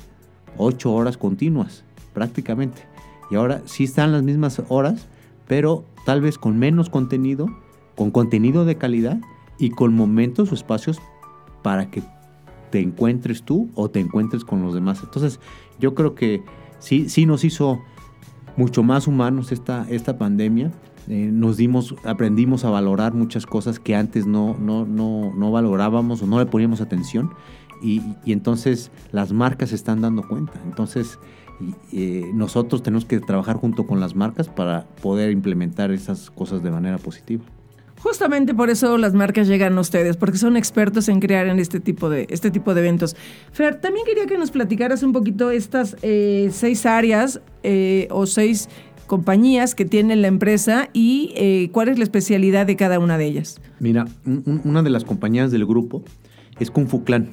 ocho 0.56 0.92
horas 0.92 1.16
continuas, 1.16 1.84
prácticamente. 2.12 2.82
Y 3.30 3.36
ahora 3.36 3.62
sí 3.66 3.84
están 3.84 4.12
las 4.12 4.22
mismas 4.22 4.60
horas, 4.68 5.06
pero 5.46 5.84
tal 6.04 6.20
vez 6.20 6.38
con 6.38 6.58
menos 6.58 6.90
contenido, 6.90 7.46
con 7.94 8.10
contenido 8.10 8.64
de 8.64 8.76
calidad 8.76 9.20
y 9.58 9.70
con 9.70 9.94
momentos 9.94 10.50
o 10.50 10.54
espacios 10.54 11.00
para 11.62 11.90
que 11.90 12.02
te 12.70 12.80
encuentres 12.80 13.42
tú 13.42 13.70
o 13.74 13.88
te 13.90 14.00
encuentres 14.00 14.44
con 14.44 14.62
los 14.62 14.74
demás. 14.74 15.00
Entonces, 15.02 15.40
yo 15.78 15.94
creo 15.94 16.14
que 16.14 16.42
sí, 16.78 17.08
sí 17.08 17.26
nos 17.26 17.44
hizo 17.44 17.80
mucho 18.56 18.82
más 18.82 19.06
humanos 19.06 19.52
esta, 19.52 19.86
esta 19.88 20.18
pandemia. 20.18 20.72
Eh, 21.08 21.30
nos 21.32 21.56
dimos, 21.56 21.94
aprendimos 22.04 22.64
a 22.64 22.70
valorar 22.70 23.14
muchas 23.14 23.46
cosas 23.46 23.78
que 23.78 23.94
antes 23.94 24.26
no, 24.26 24.56
no, 24.58 24.84
no, 24.84 25.32
no 25.34 25.50
valorábamos 25.50 26.22
o 26.22 26.26
no 26.26 26.38
le 26.38 26.46
poníamos 26.46 26.80
atención. 26.80 27.30
Y, 27.80 28.02
y, 28.24 28.32
entonces 28.32 28.90
las 29.12 29.32
marcas 29.32 29.70
se 29.70 29.76
están 29.76 30.00
dando 30.00 30.26
cuenta. 30.26 30.60
Entonces, 30.64 31.18
eh, 31.92 32.30
nosotros 32.34 32.82
tenemos 32.82 33.04
que 33.04 33.20
trabajar 33.20 33.56
junto 33.56 33.86
con 33.86 34.00
las 34.00 34.14
marcas 34.14 34.48
para 34.48 34.86
poder 35.02 35.30
implementar 35.30 35.90
esas 35.92 36.30
cosas 36.30 36.62
de 36.62 36.70
manera 36.70 36.98
positiva. 36.98 37.44
Justamente 38.00 38.54
por 38.54 38.70
eso 38.70 38.96
las 38.98 39.14
marcas 39.14 39.48
llegan 39.48 39.76
a 39.76 39.80
ustedes, 39.80 40.16
porque 40.16 40.38
son 40.38 40.56
expertos 40.56 41.08
en 41.08 41.20
crear 41.20 41.48
en 41.48 41.58
este 41.58 41.80
tipo 41.80 42.08
de, 42.08 42.26
este 42.30 42.50
tipo 42.50 42.74
de 42.74 42.80
eventos. 42.80 43.16
Fer, 43.52 43.80
también 43.80 44.06
quería 44.06 44.26
que 44.26 44.38
nos 44.38 44.50
platicaras 44.50 45.02
un 45.02 45.12
poquito 45.12 45.50
estas 45.50 45.96
eh, 46.02 46.50
seis 46.52 46.86
áreas 46.86 47.40
eh, 47.62 48.08
o 48.10 48.26
seis 48.26 48.68
compañías 49.06 49.74
que 49.74 49.84
tiene 49.84 50.16
la 50.16 50.28
empresa 50.28 50.90
y 50.92 51.70
cuál 51.72 51.88
es 51.88 51.96
la 51.96 52.04
especialidad 52.04 52.66
de 52.66 52.76
cada 52.76 52.98
una 52.98 53.16
de 53.16 53.24
ellas. 53.24 53.58
Mira, 53.80 54.06
una 54.26 54.82
de 54.82 54.90
las 54.90 55.04
compañías 55.04 55.50
del 55.50 55.64
grupo 55.64 56.02
es 56.60 56.70
Kung 56.70 56.88
Fu 56.88 57.04
Clan. 57.04 57.30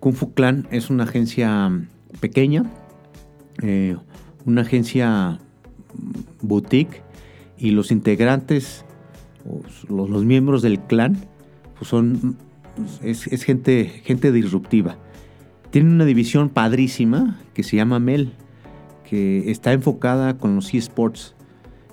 Kung 0.00 0.14
Fu 0.14 0.34
Clan 0.34 0.66
es 0.70 0.90
una 0.90 1.04
agencia 1.04 1.70
pequeña, 2.20 2.64
eh, 3.62 3.96
una 4.44 4.62
agencia 4.62 5.38
boutique 6.42 7.02
y 7.58 7.70
los 7.70 7.90
integrantes, 7.90 8.84
los, 9.88 10.24
miembros 10.24 10.62
del 10.62 10.80
clan, 10.80 11.16
pues 11.76 11.88
son, 11.88 12.36
es, 13.02 13.24
gente, 13.44 14.02
gente 14.04 14.32
disruptiva. 14.32 14.96
Tienen 15.70 15.92
una 15.92 16.04
división 16.04 16.48
padrísima 16.48 17.40
que 17.54 17.62
se 17.62 17.76
llama 17.76 17.98
Mel, 17.98 18.32
que 19.08 19.50
está 19.50 19.72
enfocada 19.72 20.38
con 20.38 20.56
los 20.56 20.72
eSports 20.72 21.34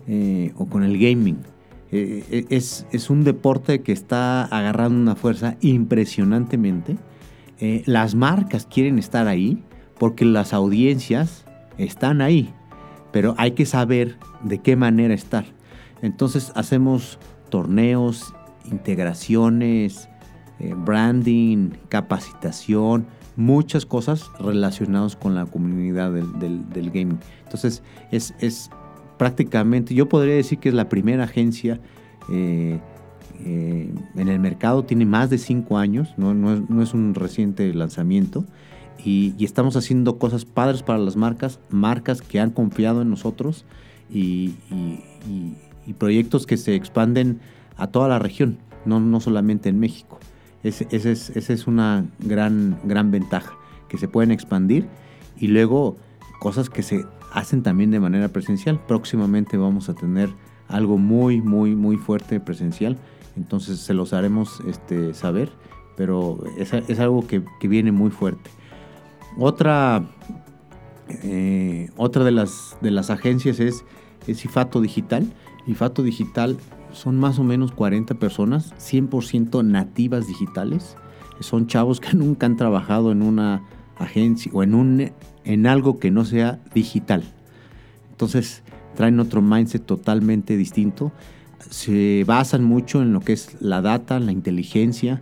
eh, 0.07 0.53
o 0.55 0.67
con 0.67 0.83
el 0.83 0.97
gaming. 0.97 1.37
Eh, 1.91 2.45
es, 2.49 2.87
es, 2.91 3.09
un 3.09 3.23
deporte 3.23 3.81
que 3.81 3.91
está 3.91 4.45
agarrando 4.45 4.99
una 4.99 5.15
fuerza 5.15 5.57
impresionantemente. 5.61 6.97
las 7.85 8.15
marcas 8.15 8.65
quieren 8.65 8.99
estar 8.99 9.27
ahí 9.27 9.63
porque 9.99 10.25
las 10.25 10.53
audiencias 10.53 11.45
están 11.77 12.21
ahí, 12.21 12.53
pero 13.11 13.35
hay 13.37 13.51
que 13.51 13.65
saber 13.65 14.17
de 14.43 14.59
qué 14.59 14.75
manera 14.75 15.13
estar. 15.13 15.45
Entonces 16.01 16.51
hacemos 16.55 17.19
torneos, 17.53 18.33
integraciones, 18.65 20.09
eh, 20.59 20.73
branding, 20.75 21.69
capacitación, 21.87 23.05
muchas 23.35 23.85
cosas 23.85 24.31
relacionadas 24.39 25.15
con 25.15 25.35
la 25.35 25.45
comunidad 25.45 26.11
del, 26.11 26.89
gaming. 26.89 27.19
Entonces 27.43 27.83
es, 28.09 28.71
prácticamente, 29.19 29.93
yo 29.93 30.09
podría 30.09 30.33
decir 30.33 30.57
que 30.57 30.69
es 30.69 30.73
la 30.73 30.89
primera 30.89 31.25
agencia 31.25 31.79
eh, 32.31 32.79
eh, 33.45 33.93
en 34.15 34.27
el 34.27 34.39
mercado, 34.39 34.83
tiene 34.83 35.05
más 35.05 35.29
de 35.29 35.37
cinco 35.37 35.77
años, 35.77 36.15
no, 36.17 36.33
no 36.33 36.81
es 36.81 36.95
un 36.95 37.13
reciente 37.13 37.71
lanzamiento 37.71 38.45
y, 39.05 39.35
estamos 39.45 39.75
haciendo 39.75 40.17
cosas 40.17 40.43
padres 40.45 40.81
para 40.81 40.97
las 40.97 41.15
marcas, 41.15 41.59
marcas 41.69 42.23
que 42.23 42.39
han 42.39 42.49
confiado 42.49 43.03
en 43.03 43.11
nosotros 43.11 43.63
y, 44.09 44.55
proyectos 45.91 46.45
que 46.45 46.55
se 46.55 46.75
expanden 46.75 47.41
a 47.75 47.87
toda 47.87 48.07
la 48.07 48.19
región, 48.19 48.59
no, 48.85 49.01
no 49.01 49.19
solamente 49.19 49.67
en 49.67 49.79
México. 49.79 50.19
Esa 50.63 50.85
es, 50.89 51.67
una 51.67 52.05
gran, 52.19 52.79
gran 52.85 53.11
ventaja, 53.11 53.53
que 53.89 53.97
se 53.97 54.07
pueden 54.07 54.31
expandir 54.31 54.87
y 55.37 55.47
luego 55.47 55.97
cosas 56.39 56.69
que 56.69 56.83
se 56.83 57.05
hacen 57.33 57.63
también 57.63 57.91
de 57.91 57.99
manera 57.99 58.29
presencial. 58.29 58.79
Próximamente 58.87 59.57
vamos 59.57 59.89
a 59.89 59.93
tener 59.93 60.29
algo 60.69 60.97
muy, 60.97 61.41
muy, 61.41 61.75
muy 61.75 61.97
fuerte 61.97 62.39
presencial, 62.39 62.97
entonces 63.35 63.79
se 63.79 63.93
los 63.93 64.13
haremos 64.13 64.61
este, 64.65 65.13
saber, 65.13 65.51
pero 65.97 66.39
es, 66.57 66.99
algo 66.99 67.27
que, 67.27 67.43
que 67.59 67.67
viene 67.67 67.91
muy 67.91 68.09
fuerte. 68.09 68.49
Otra, 69.37 70.03
eh, 71.23 71.89
otra 71.97 72.23
de, 72.23 72.31
las, 72.31 72.77
de 72.81 72.91
las 72.91 73.09
agencias 73.09 73.59
es, 73.59 73.83
es 74.27 74.45
IFATO 74.45 74.79
Digital. 74.79 75.27
IFATO 75.67 76.03
Digital 76.03 76.57
son 76.91 77.19
más 77.19 77.39
o 77.39 77.43
menos 77.43 77.71
40 77.71 78.15
personas, 78.15 78.73
100% 78.75 79.63
nativas 79.65 80.27
digitales. 80.27 80.95
Son 81.39 81.67
chavos 81.67 81.99
que 81.99 82.13
nunca 82.15 82.45
han 82.45 82.57
trabajado 82.57 83.11
en 83.11 83.21
una 83.21 83.63
agencia 83.97 84.51
o 84.53 84.63
en, 84.63 84.73
un, 84.75 85.11
en 85.43 85.67
algo 85.67 85.99
que 85.99 86.11
no 86.11 86.25
sea 86.25 86.59
digital. 86.73 87.23
Entonces 88.11 88.63
traen 88.95 89.19
otro 89.19 89.41
mindset 89.41 89.85
totalmente 89.85 90.55
distinto. 90.57 91.11
Se 91.69 92.23
basan 92.27 92.63
mucho 92.63 93.01
en 93.01 93.13
lo 93.13 93.21
que 93.21 93.33
es 93.33 93.61
la 93.61 93.81
data, 93.81 94.19
la 94.19 94.31
inteligencia 94.31 95.19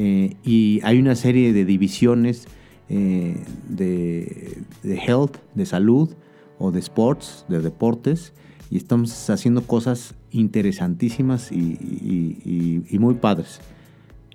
eh, 0.00 0.36
y 0.44 0.80
hay 0.84 1.00
una 1.00 1.16
serie 1.16 1.52
de 1.52 1.64
divisiones 1.64 2.46
eh, 2.88 3.36
de, 3.68 4.62
health, 4.84 5.38
de 5.54 5.66
salud 5.66 6.10
o 6.56 6.70
de 6.70 6.78
sports, 6.78 7.44
de 7.48 7.60
deportes, 7.60 8.32
y 8.70 8.76
estamos 8.76 9.30
haciendo 9.30 9.62
cosas 9.62 10.14
interesantísimas 10.30 11.50
y, 11.52 12.84
muy 12.98 13.14
padres. 13.14 13.60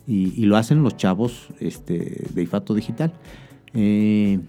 Y, 0.07 0.45
lo 0.45 0.57
hacen 0.57 0.83
los 0.83 0.97
chavos 0.97 1.47
este, 1.59 2.27
de 2.33 2.43
IFATO 2.43 2.73
Digital. 2.73 3.13
Eh, 3.73 4.39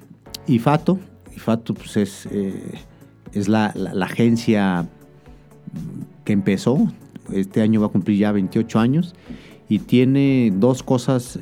IFATO, 0.47 0.99
IFATO 1.37 1.75
pues 1.75 1.97
es, 1.97 2.27
eh, 2.31 2.75
es 3.33 3.49
la, 3.49 3.75
agencia 4.03 4.89
que 6.25 6.33
empezó, 6.33 6.93
este 7.33 7.63
año 7.63 7.81
va 7.81 7.87
a 7.87 7.91
cumplir 7.91 8.19
ya 8.19 8.33
28 8.33 8.79
años, 8.79 9.15
y 9.69 9.79
tiene 9.81 10.53
dos 10.55 10.83
cosas 10.83 11.39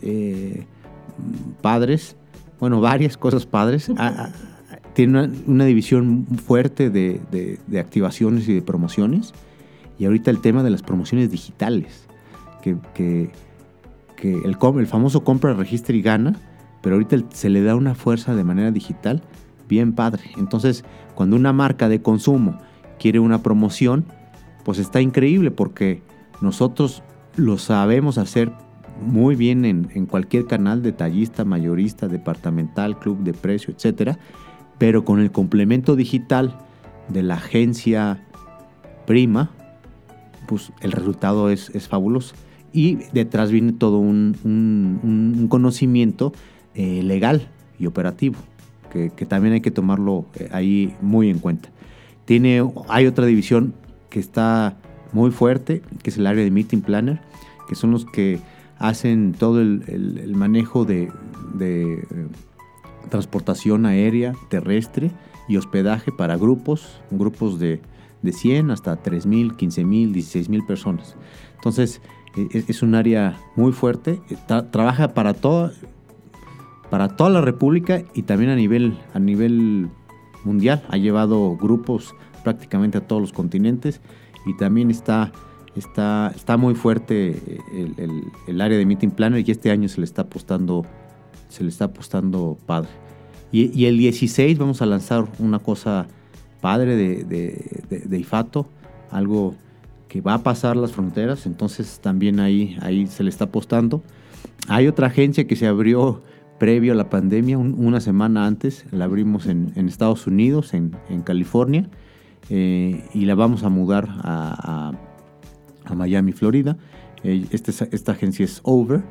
padres 1.60 2.16
bueno, 2.62 2.80
varias 2.80 3.16
cosas 3.16 3.44
padres. 3.44 3.90
Ah, 3.98 4.14
ah, 4.16 4.30
tiene 4.94 5.30
una, 5.46 5.64
división 5.64 6.26
fuerte 6.26 6.90
de, 6.90 7.58
activaciones 7.78 8.48
y 8.48 8.54
de 8.54 8.62
promociones. 8.62 9.32
Y 9.98 10.04
ahorita 10.04 10.30
el 10.30 10.40
tema 10.40 10.62
de 10.62 10.70
las 10.70 10.82
promociones 10.82 11.30
digitales. 11.30 12.06
Que, 12.62 13.30
el, 14.22 14.56
el, 14.78 14.86
famoso 14.86 15.24
compra, 15.24 15.54
registra 15.54 15.94
y 15.96 16.02
gana. 16.02 16.36
Pero 16.82 16.96
ahorita 16.96 17.16
se 17.30 17.48
le 17.48 17.62
da 17.62 17.76
una 17.76 17.94
fuerza 17.94 18.34
de 18.34 18.44
manera 18.44 18.70
digital 18.70 19.22
bien 19.68 19.92
padre. 19.92 20.22
Entonces, 20.36 20.84
cuando 21.14 21.36
una 21.36 21.52
marca 21.52 21.88
de 21.88 22.02
consumo 22.02 22.58
quiere 22.98 23.20
una 23.20 23.42
promoción, 23.42 24.04
pues 24.64 24.78
está 24.78 25.00
increíble 25.00 25.50
porque 25.50 26.02
nosotros 26.40 27.02
lo 27.36 27.58
sabemos 27.58 28.18
hacer 28.18 28.52
muy 29.00 29.34
bien 29.34 29.64
en, 29.64 30.06
cualquier 30.06 30.46
canal 30.46 30.82
detallista, 30.82 31.44
mayorista, 31.44 32.08
departamental, 32.08 32.98
club 32.98 33.18
de 33.22 33.32
precio, 33.32 33.74
etcétera, 33.74 34.18
pero 34.78 35.04
con 35.04 35.20
el 35.20 35.30
complemento 35.30 35.96
digital 35.96 36.58
de 37.08 37.22
la 37.22 37.34
agencia 37.34 38.24
prima, 39.06 39.50
pues 40.46 40.72
el 40.80 40.92
resultado 40.92 41.50
es, 41.50 41.70
fabuloso. 41.88 42.34
Y 42.72 42.96
detrás 43.12 43.50
viene 43.50 43.72
todo 43.72 43.98
un, 43.98 45.46
conocimiento 45.48 46.32
eh, 46.74 47.02
legal 47.02 47.48
y 47.78 47.86
operativo, 47.86 48.36
que, 48.90 49.10
también 49.26 49.54
hay 49.54 49.60
que 49.60 49.70
tomarlo 49.70 50.26
eh, 50.34 50.48
ahí 50.52 50.94
muy 51.00 51.28
en 51.28 51.38
cuenta. 51.38 51.68
Tiene, 52.24 52.62
hay 52.88 53.06
otra 53.06 53.26
división 53.26 53.74
que 54.08 54.20
está 54.20 54.76
muy 55.12 55.30
fuerte, 55.30 55.82
que 56.02 56.10
es 56.10 56.16
el 56.16 56.26
área 56.26 56.44
de 56.44 56.50
Meeting 56.50 56.80
Planner, 56.80 57.20
que 57.68 57.74
son 57.74 57.90
los 57.90 58.04
que 58.06 58.40
hacen 58.78 59.34
todo 59.38 59.60
el, 59.60 60.32
manejo 60.34 60.84
de, 60.84 61.10
eh, 61.60 62.02
transportación 63.08 63.86
aérea, 63.86 64.34
terrestre 64.48 65.10
y 65.48 65.56
hospedaje 65.56 66.12
para 66.12 66.36
grupos, 66.36 67.00
grupos 67.10 67.58
de, 67.58 67.80
de 68.22 68.32
100 68.32 68.70
hasta 68.70 69.02
3.000, 69.02 69.56
15.000, 69.56 70.12
16.000 70.14 70.66
personas. 70.66 71.16
Entonces, 71.56 72.00
e, 72.36 72.58
e, 72.58 72.64
es, 72.66 72.82
un 72.82 72.94
área 72.94 73.38
muy 73.56 73.72
fuerte, 73.72 74.20
trabaja 74.70 75.14
para 75.14 75.34
todo, 75.34 75.72
para 76.90 77.08
toda 77.16 77.30
la 77.30 77.40
República 77.40 78.02
y 78.14 78.22
también 78.22 78.50
a 78.50 78.56
nivel, 78.56 78.98
a 79.14 79.18
nivel 79.18 79.88
mundial. 80.44 80.82
Ha 80.88 80.96
llevado 80.96 81.56
grupos 81.56 82.14
prácticamente 82.42 82.98
a 82.98 83.06
todos 83.06 83.20
los 83.20 83.32
continentes 83.32 84.00
y 84.46 84.56
también 84.56 84.90
está, 84.90 85.32
está, 85.76 86.32
está 86.34 86.56
muy 86.56 86.74
fuerte 86.74 87.60
el, 88.46 88.60
área 88.60 88.78
de 88.78 88.86
Meeting 88.86 89.10
Planner 89.10 89.46
y 89.46 89.50
este 89.50 89.70
año 89.70 89.88
se 89.88 90.00
le 90.00 90.04
está 90.04 90.22
apostando, 90.22 90.86
se 91.52 91.62
le 91.62 91.70
está 91.70 91.86
apostando 91.86 92.58
padre. 92.66 92.88
Y, 93.52 93.84
el 93.84 93.98
16 93.98 94.56
vamos 94.56 94.80
a 94.80 94.86
lanzar 94.86 95.26
una 95.38 95.58
cosa 95.58 96.06
padre 96.62 96.96
de, 96.96 97.24
de, 97.24 98.18
IFATO, 98.18 98.66
algo 99.10 99.54
que 100.08 100.22
va 100.22 100.34
a 100.34 100.42
pasar 100.42 100.74
las 100.76 100.92
fronteras, 100.92 101.44
entonces 101.44 102.00
también 102.00 102.40
ahí, 102.40 102.78
ahí 102.80 103.06
se 103.06 103.22
le 103.22 103.28
está 103.28 103.44
apostando. 103.44 104.02
Hay 104.68 104.88
otra 104.88 105.08
agencia 105.08 105.46
que 105.46 105.56
se 105.56 105.66
abrió 105.66 106.22
previo 106.58 106.92
a 106.92 106.96
la 106.96 107.10
pandemia, 107.10 107.58
una 107.58 108.00
semana 108.00 108.46
antes, 108.46 108.86
la 108.90 109.04
abrimos 109.04 109.46
en, 109.46 109.72
Estados 109.76 110.26
Unidos, 110.26 110.72
en, 110.72 110.92
California, 111.22 111.90
eh, 112.48 113.04
y 113.12 113.26
la 113.26 113.34
vamos 113.34 113.64
a 113.64 113.68
mudar 113.68 114.08
a, 114.08 114.92
Miami, 115.94 116.32
Florida. 116.32 116.78
Eh, 117.22 117.44
este 117.50 117.70
esta 117.70 118.12
agencia 118.12 118.44
es 118.46 118.60
Over, 118.62 119.02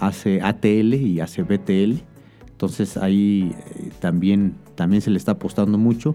hace 0.00 0.40
ATL 0.42 0.94
y 0.94 1.20
hace 1.20 1.42
BTL, 1.42 2.02
entonces 2.50 2.96
ahí 2.96 3.54
eh, 3.76 3.90
también, 4.00 4.54
también 4.74 5.02
se 5.02 5.10
le 5.10 5.18
está 5.18 5.32
apostando 5.32 5.78
mucho. 5.78 6.14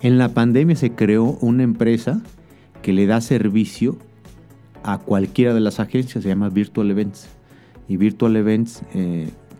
En 0.00 0.18
la 0.18 0.30
pandemia 0.30 0.76
se 0.76 0.92
creó 0.92 1.38
una 1.40 1.62
empresa 1.62 2.20
que 2.82 2.92
le 2.92 3.06
da 3.06 3.20
servicio 3.20 3.96
a 4.82 4.98
cualquiera 4.98 5.54
de 5.54 5.60
las 5.60 5.80
agencias, 5.80 6.22
se 6.22 6.28
llama 6.28 6.48
Virtual 6.48 6.90
Events. 6.90 7.28
Y 7.88 7.96
Virtual 7.96 8.36
Events 8.36 8.82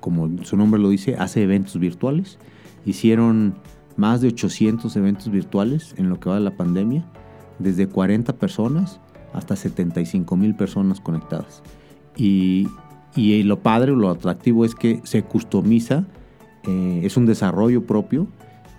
como 0.04 0.44
su 0.44 0.58
nombre 0.58 0.78
lo 0.78 0.90
dice, 0.90 1.16
hace 1.16 1.42
eventos 1.42 1.78
virtuales. 1.78 2.36
Hicieron 2.84 3.54
más 3.96 4.20
de 4.20 4.28
800 4.28 4.94
eventos 4.96 5.30
virtuales 5.30 5.94
en 5.96 6.10
lo 6.10 6.20
que 6.20 6.28
va 6.28 6.34
de 6.34 6.42
la 6.42 6.58
pandemia, 6.58 7.06
desde 7.58 7.88
40 7.88 8.36
personas 8.36 9.00
hasta 9.32 9.56
75 9.56 10.36
mil 10.36 10.54
personas 10.56 11.00
conectadas. 11.00 11.62
Y, 12.18 12.68
lo 13.16 13.60
padre, 13.60 13.92
lo 13.92 14.10
atractivo 14.10 14.64
es 14.64 14.74
que 14.74 15.00
se 15.04 15.22
customiza, 15.22 16.04
eh, 16.64 17.00
es 17.04 17.16
un 17.16 17.26
desarrollo 17.26 17.86
propio 17.86 18.26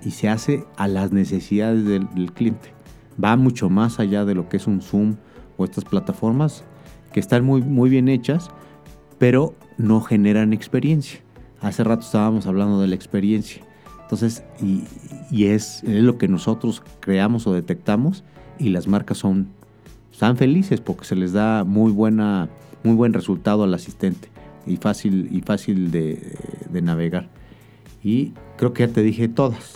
y 0.03 0.11
se 0.11 0.29
hace 0.29 0.65
a 0.77 0.87
las 0.87 1.11
necesidades 1.11 1.85
del, 1.85 2.07
del, 2.13 2.33
cliente. 2.33 2.73
Va 3.23 3.35
mucho 3.37 3.69
más 3.69 3.99
allá 3.99 4.25
de 4.25 4.35
lo 4.35 4.49
que 4.49 4.57
es 4.57 4.67
un 4.67 4.81
Zoom 4.81 5.15
o 5.57 5.63
estas 5.63 5.85
plataformas 5.85 6.63
que 7.13 7.19
están 7.19 7.45
muy, 7.45 7.61
muy 7.61 7.89
bien 7.89 8.09
hechas, 8.09 8.49
pero 9.17 9.55
no 9.77 10.01
generan 10.01 10.51
experiencia. 10.51 11.21
Hace 11.61 11.83
rato 11.83 12.01
estábamos 12.01 12.45
hablando 12.45 12.81
de 12.81 12.87
la 12.87 12.95
experiencia. 12.95 13.61
Entonces, 14.05 14.43
y, 15.31 15.45
es, 15.45 15.81
lo 15.83 16.17
que 16.17 16.27
nosotros 16.27 16.83
creamos 16.99 17.47
o 17.47 17.53
detectamos 17.53 18.23
y 18.59 18.69
las 18.69 18.87
marcas 18.87 19.17
son 19.17 19.47
están 20.11 20.37
felices 20.37 20.79
porque 20.79 21.05
se 21.05 21.15
les 21.15 21.33
da 21.33 21.63
muy 21.63 21.91
buena 21.91 22.49
muy 22.85 22.95
buen 22.95 23.13
resultado 23.13 23.63
al 23.63 23.73
asistente 23.73 24.29
y 24.65 24.77
fácil 24.77 25.29
y 25.31 25.41
fácil 25.41 25.91
de, 25.91 26.37
de 26.69 26.81
navegar. 26.81 27.29
Y 28.03 28.33
creo 28.57 28.73
que 28.73 28.87
ya 28.87 28.93
te 28.93 29.01
dije 29.01 29.27
todas. 29.27 29.73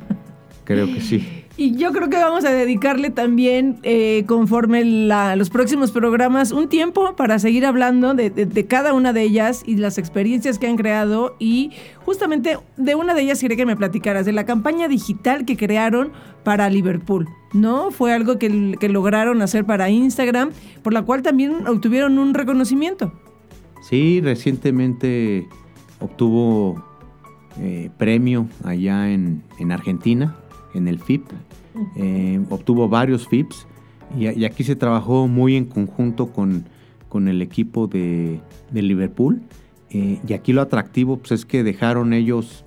creo 0.64 0.86
que 0.86 1.00
sí. 1.00 1.44
Y 1.60 1.76
yo 1.76 1.92
creo 1.92 2.08
que 2.08 2.16
vamos 2.16 2.46
a 2.46 2.52
dedicarle 2.52 3.10
también, 3.10 3.80
eh, 3.82 4.24
conforme 4.26 4.82
los 4.82 5.50
próximos 5.50 5.90
programas, 5.90 6.52
un 6.52 6.70
tiempo 6.70 7.14
para 7.16 7.38
seguir 7.38 7.66
hablando 7.66 8.14
de, 8.14 8.66
cada 8.66 8.94
una 8.94 9.12
de 9.12 9.24
ellas 9.24 9.62
y 9.66 9.76
las 9.76 9.98
experiencias 9.98 10.58
que 10.58 10.68
han 10.68 10.78
creado. 10.78 11.36
Y 11.38 11.72
justamente 12.06 12.56
de 12.78 12.94
una 12.94 13.12
de 13.12 13.20
ellas 13.20 13.40
quería 13.40 13.58
que 13.58 13.66
me 13.66 13.76
platicaras, 13.76 14.24
de 14.24 14.32
la 14.32 14.46
campaña 14.46 14.88
digital 14.88 15.44
que 15.44 15.58
crearon 15.58 16.12
para 16.44 16.70
Liverpool. 16.70 17.28
¿No? 17.52 17.90
Fue 17.90 18.14
algo 18.14 18.38
que, 18.38 18.48
lograron 18.88 19.42
hacer 19.42 19.66
para 19.66 19.90
Instagram, 19.90 20.52
por 20.82 20.94
la 20.94 21.02
cual 21.02 21.20
también 21.20 21.66
obtuvieron 21.66 22.18
un 22.18 22.32
reconocimiento. 22.32 23.12
Sí, 23.82 24.22
recientemente 24.22 25.46
obtuvo 25.98 26.82
eh, 27.58 27.90
premio 27.98 28.48
allá 28.64 29.10
en, 29.10 29.42
en 29.58 29.72
Argentina 29.72 30.38
en 30.74 30.88
el 30.88 30.98
FIP. 30.98 31.26
Eh, 31.96 32.40
obtuvo 32.50 32.88
varios 32.88 33.28
FIPs 33.28 33.66
y, 34.16 34.44
aquí 34.44 34.64
se 34.64 34.74
trabajó 34.76 35.28
muy 35.28 35.56
en 35.56 35.66
conjunto 35.66 36.32
con, 36.32 36.64
con 37.08 37.28
el 37.28 37.42
equipo 37.42 37.86
de, 37.86 38.40
Liverpool. 38.72 39.40
Eh, 39.90 40.20
y 40.26 40.32
aquí 40.32 40.52
lo 40.52 40.62
atractivo 40.62 41.18
pues, 41.18 41.32
es 41.32 41.44
que 41.44 41.62
dejaron 41.62 42.12
ellos, 42.12 42.64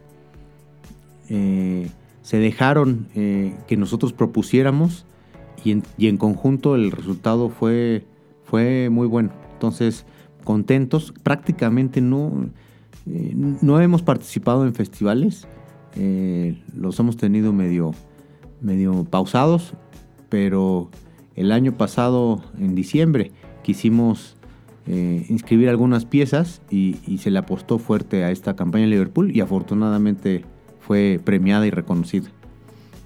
eh, 1.29 1.89
se 2.21 2.37
dejaron 2.37 3.07
que 3.13 3.77
nosotros 3.77 4.13
propusiéramos 4.13 5.05
y 5.63 5.71
en, 5.71 5.83
y 5.97 6.07
en, 6.07 6.17
conjunto 6.17 6.75
el 6.75 6.91
resultado 6.91 7.49
fue, 7.49 8.05
fue 8.45 8.89
muy 8.89 9.07
bueno. 9.07 9.31
Entonces, 9.53 10.05
contentos. 10.45 11.13
Prácticamente 11.23 11.99
no, 11.99 12.49
no 13.05 13.81
hemos 13.81 14.01
participado 14.01 14.65
en 14.65 14.73
festivales. 14.73 15.47
Eh, 15.95 16.61
los 16.75 16.99
hemos 16.99 17.17
tenido 17.17 17.53
medio, 17.53 17.93
medio 18.61 19.03
pausados, 19.03 19.73
pero 20.29 20.89
el 21.35 21.51
año 21.51 21.77
pasado, 21.77 22.43
en 22.57 22.75
diciembre, 22.75 23.31
quisimos 23.63 24.35
eh, 24.85 25.25
inscribir 25.29 25.69
algunas 25.69 26.05
piezas 26.05 26.61
y, 26.69 26.95
se 27.17 27.31
le 27.31 27.39
apostó 27.39 27.79
fuerte 27.79 28.23
a 28.23 28.31
esta 28.31 28.55
campaña 28.55 28.83
en 28.83 28.89
Liverpool 28.89 29.31
y 29.35 29.39
afortunadamente 29.39 30.43
fue 30.79 31.21
premiada 31.23 31.65
y 31.65 31.69
reconocida. 31.69 32.29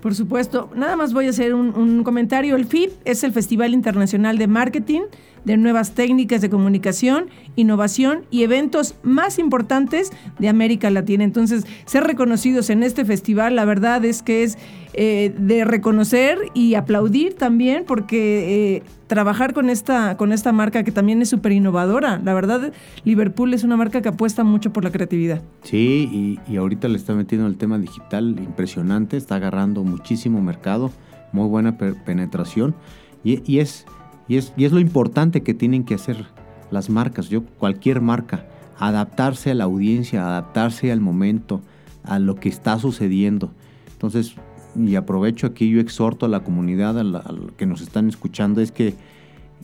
Por 0.02 0.14
supuesto, 0.14 0.70
nada 0.76 0.96
más 0.96 1.12
voy 1.12 1.26
a 1.26 1.32
hacer 1.32 1.56
un, 1.56 2.04
comentario. 2.04 2.56
El 2.56 2.66
FIP 2.66 2.92
es 3.04 3.24
el 3.24 3.34
Festival 3.34 3.74
Internacional 3.74 4.38
de 4.38 4.48
Marketing 4.48 5.02
de 5.44 5.58
nuevas 5.58 5.94
técnicas 5.94 6.42
de 6.42 6.50
comunicación, 6.50 7.30
innovación 7.56 8.26
y 8.30 8.44
eventos 8.44 8.96
más 9.02 9.40
importantes 9.40 10.12
de 10.38 10.50
América 10.50 10.92
Latina. 10.92 11.24
Entonces, 11.24 11.66
ser 11.86 12.04
reconocidos 12.04 12.70
en 12.70 12.84
este 12.84 13.06
festival, 13.06 13.56
la 13.56 13.66
verdad 13.66 14.04
es 14.06 14.22
que 14.22 14.44
es 14.44 14.58
eh, 14.94 15.34
de 15.38 15.66
reconocer 15.66 16.38
y 16.54 16.76
aplaudir 16.76 17.36
también, 17.36 17.84
porque 17.86 18.76
eh, 18.76 18.84
trabajar 19.08 19.54
con 19.54 19.70
esta, 19.70 20.18
con 20.18 20.32
esta 20.32 20.52
marca 20.52 20.84
que 20.84 20.92
también 20.92 21.22
es 21.22 21.30
súper 21.30 21.52
innovadora. 21.52 22.20
La 22.24 22.34
verdad, 22.34 22.72
Liverpool 23.04 23.54
es 23.54 23.64
una 23.64 23.78
marca 23.78 24.02
que 24.02 24.10
apuesta 24.10 24.44
mucho 24.44 24.74
por 24.74 24.84
la 24.84 24.92
creatividad. 24.92 25.42
Sí, 25.64 26.38
y, 26.48 26.58
ahorita 26.58 26.88
le 26.88 26.98
está 26.98 27.14
metiendo 27.14 27.48
el 27.48 27.58
tema 27.58 27.78
digital 27.78 28.36
impresionante, 28.40 29.18
está 29.18 29.36
agarrando 29.36 29.84
muchísimo 29.84 30.42
mercado, 30.42 30.92
muy 31.32 31.48
buena 31.48 31.78
penetración. 31.78 32.76
y 33.24 33.60
es 33.60 33.86
y 34.28 34.36
es, 34.36 34.72
lo 34.72 34.80
importante 34.80 35.42
que 35.42 35.54
tienen 35.54 35.86
que 35.86 35.96
hacer 35.96 36.26
las 36.70 36.90
marcas, 36.90 37.30
yo 37.30 37.46
cualquier 37.46 38.02
marca, 38.02 38.46
adaptarse 38.78 39.52
a 39.52 39.56
la 39.56 39.64
audiencia, 39.64 40.28
adaptarse 40.28 40.92
al 40.92 41.00
momento, 41.00 41.62
a 42.04 42.20
lo 42.20 42.36
que 42.36 42.50
está 42.50 42.78
sucediendo. 42.78 43.52
Entonces, 43.94 44.36
y 44.78 44.96
aprovecho 44.96 45.48
aquí, 45.48 45.70
yo 45.70 45.80
exhorto 45.80 46.26
a 46.26 46.30
la 46.30 46.44
comunidad, 46.44 47.00
a, 47.00 47.04
la, 47.04 47.24
que 47.58 47.66
nos 47.66 47.82
están 47.82 48.08
escuchando, 48.08 48.62
es 48.62 48.72
que, 48.72 48.94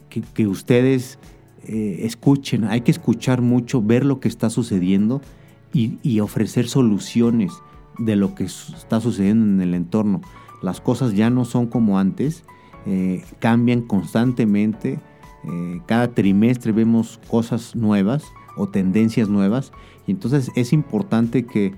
que, 0.09 0.47
ustedes 0.47 1.19
eh, 1.65 2.01
escuchen, 2.01 2.65
hay 2.65 2.81
que 2.81 2.91
escuchar 2.91 3.41
mucho, 3.41 3.81
ver 3.81 4.05
lo 4.05 4.19
que 4.19 4.27
está 4.27 4.49
sucediendo 4.49 5.21
y, 5.73 6.19
ofrecer 6.19 6.67
soluciones 6.67 7.51
de 7.97 8.15
lo 8.15 8.35
que 8.35 8.43
está 8.43 9.01
sucediendo 9.01 9.45
en 9.45 9.61
el 9.61 9.73
entorno. 9.73 10.21
Las 10.61 10.81
cosas 10.81 11.13
ya 11.13 11.29
no 11.29 11.45
son 11.45 11.67
como 11.67 11.99
antes 11.99 12.43
eh, 12.85 13.23
cambian 13.39 13.81
constantemente. 13.81 14.99
Eh, 15.45 15.81
cada 15.87 16.09
trimestre 16.09 16.71
vemos 16.71 17.19
cosas 17.27 17.75
nuevas 17.75 18.23
o 18.55 18.69
tendencias 18.69 19.29
nuevas. 19.29 19.71
Y 20.05 20.11
entonces 20.11 20.51
es 20.55 20.73
importante 20.73 21.45
que 21.45 21.73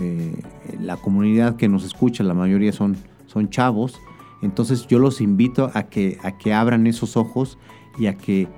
eh, 0.00 0.42
la 0.80 0.96
comunidad 0.96 1.56
que 1.56 1.68
nos 1.68 1.84
escucha, 1.84 2.24
la 2.24 2.34
mayoría 2.34 2.72
son, 2.72 2.96
son 3.26 3.48
chavos, 3.50 4.00
entonces 4.42 4.86
yo 4.86 4.98
los 4.98 5.20
invito 5.20 5.70
a 5.74 5.84
que, 5.84 6.18
a 6.22 6.36
que 6.36 6.52
abran 6.52 6.86
esos 6.86 7.16
ojos 7.16 7.58
y 7.98 8.06
a 8.06 8.14
que, 8.14 8.48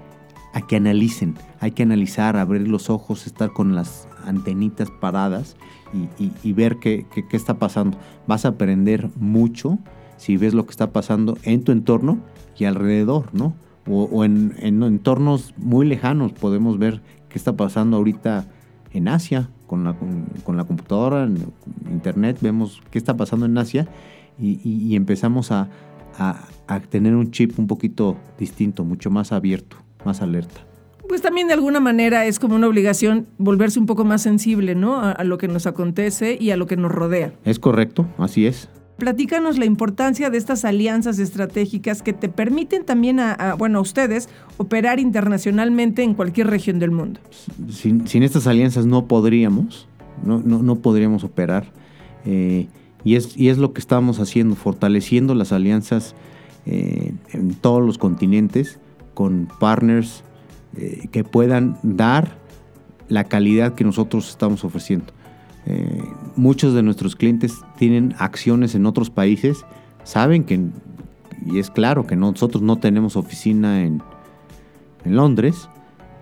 a 0.52 0.66
que 0.66 0.76
analicen. 0.76 1.34
Hay 1.60 1.72
que 1.72 1.84
analizar, 1.84 2.36
abrir 2.36 2.66
los 2.66 2.90
ojos, 2.90 3.26
estar 3.26 3.52
con 3.52 3.74
las 3.74 4.08
antenitas 4.24 4.90
paradas 4.90 5.56
y, 6.18 6.52
ver 6.52 6.78
qué, 6.78 7.06
qué, 7.12 7.36
está 7.36 7.58
pasando. 7.58 7.98
Vas 8.26 8.44
a 8.44 8.48
aprender 8.48 9.10
mucho 9.16 9.78
si 10.16 10.36
ves 10.36 10.54
lo 10.54 10.66
que 10.66 10.72
está 10.72 10.92
pasando 10.92 11.38
en 11.44 11.62
tu 11.62 11.72
entorno 11.72 12.18
y 12.58 12.64
alrededor, 12.64 13.32
¿no? 13.32 13.54
O, 13.88 14.24
en, 14.24 14.56
entornos 14.60 15.54
muy 15.56 15.86
lejanos 15.86 16.32
podemos 16.32 16.78
ver 16.78 17.02
qué 17.28 17.38
está 17.38 17.56
pasando 17.56 17.96
ahorita 17.96 18.48
en 18.92 19.06
Asia 19.06 19.48
con 19.66 19.84
la, 19.84 19.96
con, 20.44 20.56
la 20.56 20.64
computadora, 20.64 21.24
en 21.24 21.38
internet, 21.90 22.38
vemos 22.40 22.82
qué 22.90 22.98
está 22.98 23.16
pasando 23.16 23.46
en 23.46 23.56
Asia 23.58 23.88
y, 24.38 24.94
empezamos 24.96 25.50
a, 25.50 25.68
a, 26.18 26.80
tener 26.80 27.14
un 27.14 27.30
chip 27.30 27.58
un 27.58 27.66
poquito 27.66 28.16
distinto, 28.38 28.84
mucho 28.84 29.10
más 29.10 29.32
abierto, 29.32 29.76
más 30.04 30.22
alerta. 30.22 30.60
Pues 31.08 31.22
también 31.22 31.46
de 31.46 31.54
alguna 31.54 31.80
manera 31.80 32.26
es 32.26 32.38
como 32.38 32.56
una 32.56 32.66
obligación 32.66 33.26
volverse 33.38 33.78
un 33.78 33.86
poco 33.86 34.04
más 34.04 34.22
sensible, 34.22 34.74
¿no? 34.74 34.96
A, 34.96 35.12
a 35.12 35.24
lo 35.24 35.38
que 35.38 35.48
nos 35.48 35.66
acontece 35.66 36.36
y 36.38 36.50
a 36.50 36.56
lo 36.56 36.66
que 36.66 36.76
nos 36.76 36.90
rodea. 36.90 37.32
Es 37.44 37.58
correcto, 37.58 38.06
así 38.18 38.46
es. 38.46 38.68
Platícanos 38.96 39.58
la 39.58 39.66
importancia 39.66 40.30
de 40.30 40.38
estas 40.38 40.64
alianzas 40.64 41.18
estratégicas 41.18 42.02
que 42.02 42.14
te 42.14 42.30
permiten 42.30 42.84
también 42.84 43.20
a, 43.20 43.54
bueno, 43.58 43.78
a 43.78 43.82
ustedes 43.82 44.30
operar 44.56 45.00
internacionalmente 45.00 46.02
en 46.02 46.14
cualquier 46.14 46.46
región 46.46 46.78
del 46.78 46.92
mundo. 46.92 47.20
Sin, 47.70 48.08
sin 48.08 48.22
estas 48.22 48.46
alianzas 48.46 48.86
no 48.86 49.06
podríamos, 49.06 49.86
no, 50.24 50.40
no, 50.42 50.62
no 50.62 50.76
podríamos 50.76 51.24
operar. 51.24 51.66
Eh, 52.24 52.68
y, 53.04 53.16
es, 53.16 53.36
y 53.36 53.50
es 53.50 53.58
lo 53.58 53.74
que 53.74 53.80
estamos 53.80 54.18
haciendo, 54.18 54.56
fortaleciendo 54.56 55.34
las 55.34 55.52
alianzas 55.52 56.14
eh, 56.64 57.12
en 57.32 57.54
todos 57.54 57.84
los 57.84 57.98
continentes 57.98 58.80
con 59.12 59.48
partners 59.60 60.24
eh, 60.76 61.08
que 61.12 61.22
puedan 61.22 61.78
dar 61.82 62.38
la 63.08 63.24
calidad 63.24 63.74
que 63.74 63.84
nosotros 63.84 64.28
estamos 64.30 64.64
ofreciendo. 64.64 65.12
Eh, 65.66 66.02
muchos 66.36 66.74
de 66.74 66.82
nuestros 66.82 67.16
clientes 67.16 67.54
tienen 67.76 68.14
acciones 68.18 68.74
en 68.74 68.86
otros 68.86 69.10
países, 69.10 69.64
saben 70.04 70.44
que, 70.44 70.60
y 71.44 71.58
es 71.58 71.70
claro 71.70 72.06
que 72.06 72.16
nosotros 72.16 72.62
no 72.62 72.76
tenemos 72.76 73.16
oficina 73.16 73.82
en, 73.82 74.00
en 75.04 75.16
Londres, 75.16 75.68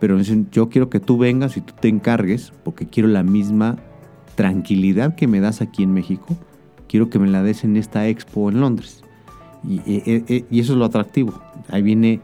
pero 0.01 0.17
dicen, 0.19 0.49
yo 0.51 0.71
quiero 0.71 0.91
que 0.91 1.01
tú 1.01 1.19
vengas 1.19 1.57
y 1.57 1.61
tú 1.61 1.75
te 1.79 1.89
encargues, 1.89 2.53
porque 2.65 2.87
quiero 2.87 3.09
la 3.09 3.23
misma 3.23 3.77
tranquilidad 4.35 5.15
que 5.15 5.27
me 5.27 5.41
das 5.41 5.61
aquí 5.61 5.83
en 5.83 5.93
México, 5.93 6.37
quiero 6.89 7.11
que 7.11 7.19
me 7.19 7.29
la 7.29 7.43
des 7.43 7.65
en 7.65 7.77
esta 7.77 8.09
expo 8.09 8.51
en 8.51 8.61
Londres. 8.61 9.03
Y, 9.67 9.81
y, 9.87 10.45
y 10.51 10.61
eso 10.61 10.73
es 10.73 10.79
lo 10.79 10.85
atractivo. 10.85 11.41
Ahí 11.71 11.83
viene 11.83 12.21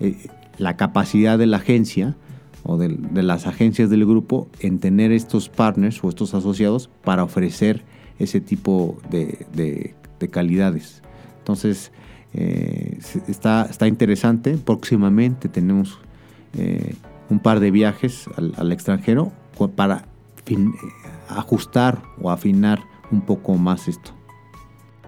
eh, 0.00 0.16
la 0.58 0.76
capacidad 0.76 1.38
de 1.38 1.46
la 1.46 1.58
agencia 1.58 2.16
de, 2.78 3.22
las 3.22 3.46
agencias 3.46 3.90
del 3.90 4.06
grupo 4.06 4.48
en 4.60 4.78
tener 4.78 5.12
estos 5.12 5.48
partners 5.48 6.02
o 6.02 6.08
estos 6.08 6.34
asociados 6.34 6.90
para 7.04 7.24
ofrecer 7.24 7.84
ese 8.18 8.40
tipo 8.40 8.98
de, 9.10 9.46
de, 9.52 9.94
de 10.18 10.28
calidades. 10.28 11.02
Entonces, 11.38 11.92
eh, 12.32 12.98
está, 13.28 13.66
está 13.68 13.86
interesante. 13.86 14.56
Próximamente 14.56 15.48
tenemos 15.48 15.98
eh, 16.56 16.94
un 17.28 17.38
par 17.38 17.60
de 17.60 17.70
viajes 17.70 18.26
al, 18.36 18.72
extranjero 18.72 19.32
para 19.76 20.06
ajustar 21.28 22.02
o 22.20 22.30
afinar 22.30 22.80
un 23.10 23.20
poco 23.20 23.54
más 23.54 23.88
esto. 23.88 24.12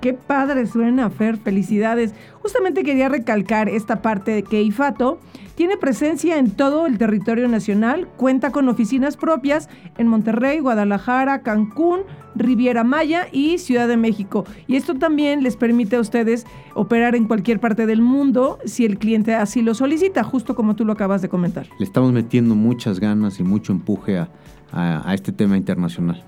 Qué 0.03 0.15
padre 0.15 0.67
suena, 0.67 1.11
Fer, 1.11 1.37
felicidades. 1.37 2.13
Justamente 2.41 2.83
quería 2.83 3.09
recalcar 3.09 3.69
esta 3.69 4.03
parte 4.03 4.33
de 4.33 4.43
que 4.43 4.61
IFATO 4.61 5.21
tiene 5.55 5.77
presencia 5.77 6.41
en 6.41 6.51
todo 6.51 6.89
el 6.89 6.99
territorio 6.99 7.47
nacional, 7.47 8.09
cuenta 8.17 8.51
con 8.51 8.69
oficinas 8.69 9.17
propias 9.17 9.69
en 9.99 10.09
Monterrey, 10.09 10.59
Guadalajara, 10.59 11.43
Cancún, 11.43 12.01
Riviera 12.35 12.83
Maya 12.83 13.29
y 13.31 13.59
Ciudad 13.59 13.87
de 13.87 13.97
México. 13.97 14.45
Y 14.67 14.75
esto 14.75 14.97
también 14.97 15.45
les 15.45 15.55
permite 15.55 15.95
a 15.95 16.01
ustedes 16.01 16.47
operar 16.75 17.15
en 17.15 17.29
cualquier 17.29 17.61
parte 17.61 17.87
del 17.87 18.03
mundo 18.03 18.59
si 18.65 18.85
el 18.85 18.99
cliente 18.99 19.37
así 19.37 19.63
lo 19.63 19.73
solicita, 19.73 20.25
justo 20.25 20.57
como 20.57 20.75
tú 20.75 20.85
lo 20.85 20.95
acabas 20.95 21.23
de 21.23 21.29
comentar. 21.29 21.69
Le 21.79 21.85
estamos 21.85 22.11
metiendo 22.11 22.57
muchas 22.57 22.99
ganas 22.99 23.39
y 23.39 23.45
mucho 23.45 23.71
empuje 23.71 24.19
a, 24.19 24.29
a, 24.73 25.15
este 25.15 25.31
tema 25.31 25.57
internacional. 25.57 26.25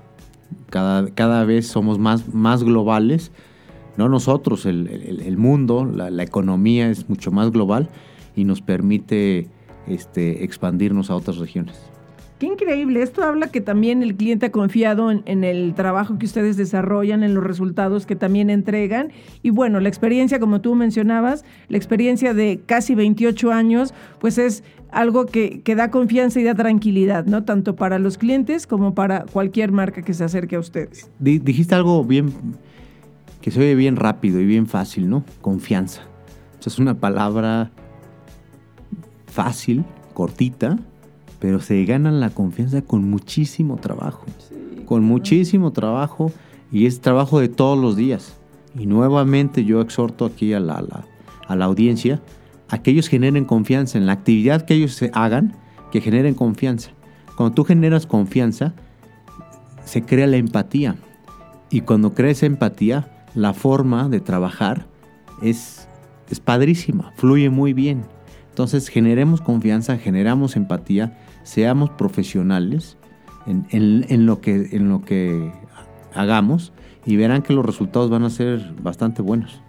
Cada, 0.69 1.09
cada 1.09 1.43
vez 1.43 1.67
somos 1.67 1.99
más, 1.99 2.33
más 2.33 2.63
globales 2.63 3.33
no 3.97 4.09
nosotros, 4.09 4.65
el, 4.65 4.87
el, 4.87 5.21
el 5.21 5.37
mundo, 5.37 5.85
la, 5.85 6.09
la, 6.09 6.23
economía 6.23 6.89
es 6.89 7.09
mucho 7.09 7.31
más 7.31 7.51
global 7.51 7.89
y 8.35 8.43
nos 8.43 8.61
permite 8.61 9.47
este, 9.87 10.43
expandirnos 10.43 11.09
a 11.09 11.15
otras 11.15 11.37
regiones. 11.37 11.79
Qué 12.39 12.47
increíble. 12.47 13.01
Esto 13.01 13.23
habla 13.23 13.47
que 13.47 13.61
también 13.61 14.03
el 14.03 14.15
cliente 14.15 14.47
ha 14.47 14.51
confiado 14.51 15.09
en, 15.09 15.23
en, 15.25 15.45
el 15.45 15.73
trabajo 15.73 16.17
que 16.17 16.25
ustedes 16.25 16.57
desarrollan, 16.57 17.23
en 17.23 17.33
los 17.33 17.43
resultados 17.45 18.05
que 18.05 18.17
también 18.17 18.49
entregan. 18.49 19.13
Y 19.41 19.51
bueno, 19.51 19.79
la 19.79 19.87
experiencia, 19.87 20.37
como 20.37 20.59
tú 20.59 20.75
mencionabas, 20.75 21.45
la 21.69 21.77
experiencia 21.77 22.33
de 22.33 22.59
casi 22.65 22.93
28 22.93 23.53
años, 23.53 23.93
pues 24.19 24.37
es 24.37 24.65
algo 24.91 25.27
que, 25.27 25.61
que 25.61 25.75
da 25.75 25.91
confianza 25.91 26.41
y 26.41 26.43
da 26.43 26.55
tranquilidad, 26.55 27.25
¿no? 27.25 27.45
Tanto 27.45 27.77
para 27.77 27.99
los 27.99 28.17
clientes 28.17 28.67
como 28.67 28.93
para 28.93 29.25
cualquier 29.31 29.71
marca 29.71 30.01
que 30.01 30.13
se 30.13 30.25
acerque 30.25 30.57
a 30.57 30.59
ustedes. 30.59 31.09
Dijiste 31.19 31.73
algo 31.73 32.03
bien 32.03 32.33
que 33.45 33.51
se 33.51 33.59
oye 33.59 33.75
bien 33.75 33.95
rápido 33.95 34.41
y 34.41 34.45
bien 34.47 34.65
fácil, 34.65 35.07
¿no? 35.07 35.23
Confianza. 35.41 36.01
O 36.55 36.67
es 36.67 36.79
una 36.79 36.95
palabra 36.95 37.69
fácil, 39.27 39.85
cortita, 40.15 40.79
pero 41.37 41.59
se 41.59 41.85
ganan 41.85 42.19
la 42.19 42.31
confianza 42.31 42.81
con 42.81 43.07
muchísimo 43.07 43.75
trabajo. 43.75 44.25
Con 44.87 45.03
muchísimo 45.03 45.73
trabajo 45.73 46.31
y 46.71 46.87
es 46.87 47.01
trabajo 47.01 47.39
de 47.39 47.47
todos 47.47 47.77
los 47.77 47.95
días. 47.95 48.35
Y 48.73 48.87
nuevamente 48.87 49.63
yo 49.63 49.79
exhorto 49.79 50.25
aquí 50.25 50.53
a 50.53 50.59
la, 50.59 50.83
a 51.47 51.55
la, 51.55 51.65
audiencia 51.65 52.23
a 52.69 52.79
que 52.79 52.89
ellos 52.89 53.09
generen 53.09 53.45
confianza 53.45 53.99
en 53.99 54.07
la 54.07 54.13
actividad 54.13 54.63
que 54.63 54.73
ellos 54.73 54.99
hagan, 55.13 55.53
que 55.91 56.01
generen 56.01 56.33
confianza. 56.33 56.89
Cuando 57.37 57.53
tú 57.53 57.63
generas 57.63 58.07
confianza, 58.07 58.73
se 59.83 60.03
crea 60.03 60.25
la 60.25 60.37
empatía. 60.37 60.95
Y 61.69 61.81
cuando 61.81 62.15
crees 62.15 62.41
empatía, 62.41 63.11
la 63.35 63.53
forma 63.53 64.09
de 64.09 64.21
trabajar 64.21 64.87
es, 65.41 65.87
es 66.29 66.39
padrísima, 66.39 67.11
fluye 67.17 67.49
muy 67.49 67.73
bien. 67.73 68.03
Entonces 68.49 68.87
generemos 68.87 69.41
confianza, 69.41 69.97
generamos 69.97 70.55
empatía, 70.55 71.17
seamos 71.43 71.89
profesionales 71.91 72.97
en, 73.45 73.67
en, 73.69 74.25
lo 74.25 74.39
que, 74.41 74.69
en 74.71 74.89
lo 74.89 75.01
que 75.01 75.51
hagamos 76.13 76.71
y 77.05 77.17
verán 77.17 77.41
que 77.41 77.53
los 77.53 77.65
resultados 77.65 78.09
van 78.09 78.23
a 78.23 78.29
ser 78.29 78.73
bastante 78.81 79.21
buenos. 79.21 79.61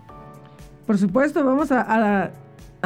Por 0.86 0.98
supuesto, 0.98 1.44
vamos 1.44 1.72
a, 1.72 1.82
a, 1.82 2.30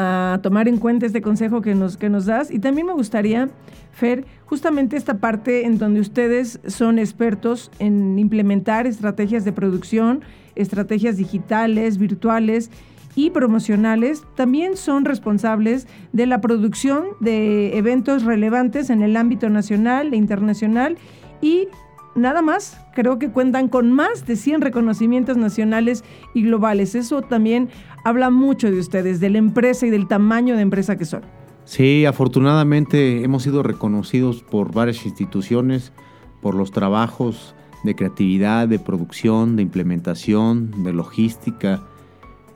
a 0.00 0.38
tomar 0.42 0.66
en 0.66 0.78
cuenta 0.78 1.04
este 1.04 1.20
consejo 1.20 1.60
que 1.60 1.74
nos, 1.74 1.96
que 1.96 2.08
nos 2.08 2.26
das. 2.26 2.50
Y 2.50 2.58
también 2.58 2.86
me 2.86 2.94
gustaría, 2.94 3.48
Fer, 3.92 4.24
justamente 4.46 4.96
esta 4.96 5.18
parte 5.18 5.66
en 5.66 5.78
donde 5.78 6.00
ustedes 6.00 6.58
son 6.66 6.98
expertos 6.98 7.70
en 7.78 8.18
implementar 8.18 8.86
estrategias 8.86 9.44
de 9.44 9.52
producción, 9.52 10.22
estrategias 10.54 11.16
digitales, 11.16 11.98
virtuales 11.98 12.70
y 13.14 13.30
promocionales, 13.30 14.22
también 14.36 14.76
son 14.76 15.04
responsables 15.04 15.86
de 16.12 16.26
la 16.26 16.40
producción 16.40 17.04
de 17.20 17.76
eventos 17.76 18.24
relevantes 18.24 18.88
en 18.88 19.02
el 19.02 19.16
ámbito 19.16 19.50
nacional 19.50 20.14
e 20.14 20.16
internacional 20.16 20.96
y 21.42 21.68
nada 22.14 22.42
más, 22.42 22.80
creo 22.94 23.18
que 23.18 23.30
cuentan 23.30 23.68
con 23.68 23.92
más 23.92 24.26
de 24.26 24.36
100 24.36 24.60
reconocimientos 24.60 25.36
nacionales 25.36 26.04
y 26.34 26.42
globales. 26.42 26.94
Eso 26.94 27.22
también 27.22 27.68
habla 28.04 28.30
mucho 28.30 28.70
de 28.70 28.78
ustedes, 28.78 29.20
de 29.20 29.30
la 29.30 29.38
empresa 29.38 29.86
y 29.86 29.90
del 29.90 30.08
tamaño 30.08 30.56
de 30.56 30.62
empresa 30.62 30.96
que 30.96 31.04
son. 31.04 31.22
Sí, 31.64 32.04
afortunadamente 32.04 33.22
hemos 33.22 33.42
sido 33.42 33.62
reconocidos 33.62 34.42
por 34.42 34.72
varias 34.72 35.04
instituciones, 35.06 35.92
por 36.40 36.54
los 36.54 36.72
trabajos 36.72 37.54
de 37.84 37.94
creatividad, 37.94 38.68
de 38.68 38.78
producción, 38.78 39.56
de 39.56 39.62
implementación, 39.62 40.82
de 40.82 40.92
logística, 40.92 41.82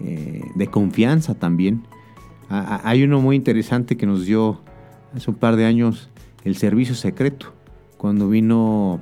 eh, 0.00 0.42
de 0.54 0.66
confianza 0.66 1.34
también. 1.34 1.86
Ah, 2.50 2.80
hay 2.84 3.04
uno 3.04 3.20
muy 3.20 3.36
interesante 3.36 3.96
que 3.96 4.06
nos 4.06 4.26
dio 4.26 4.60
hace 5.14 5.30
un 5.30 5.36
par 5.36 5.56
de 5.56 5.64
años 5.64 6.10
el 6.44 6.56
servicio 6.56 6.94
secreto, 6.94 7.52
cuando 7.96 8.28
vino 8.28 9.00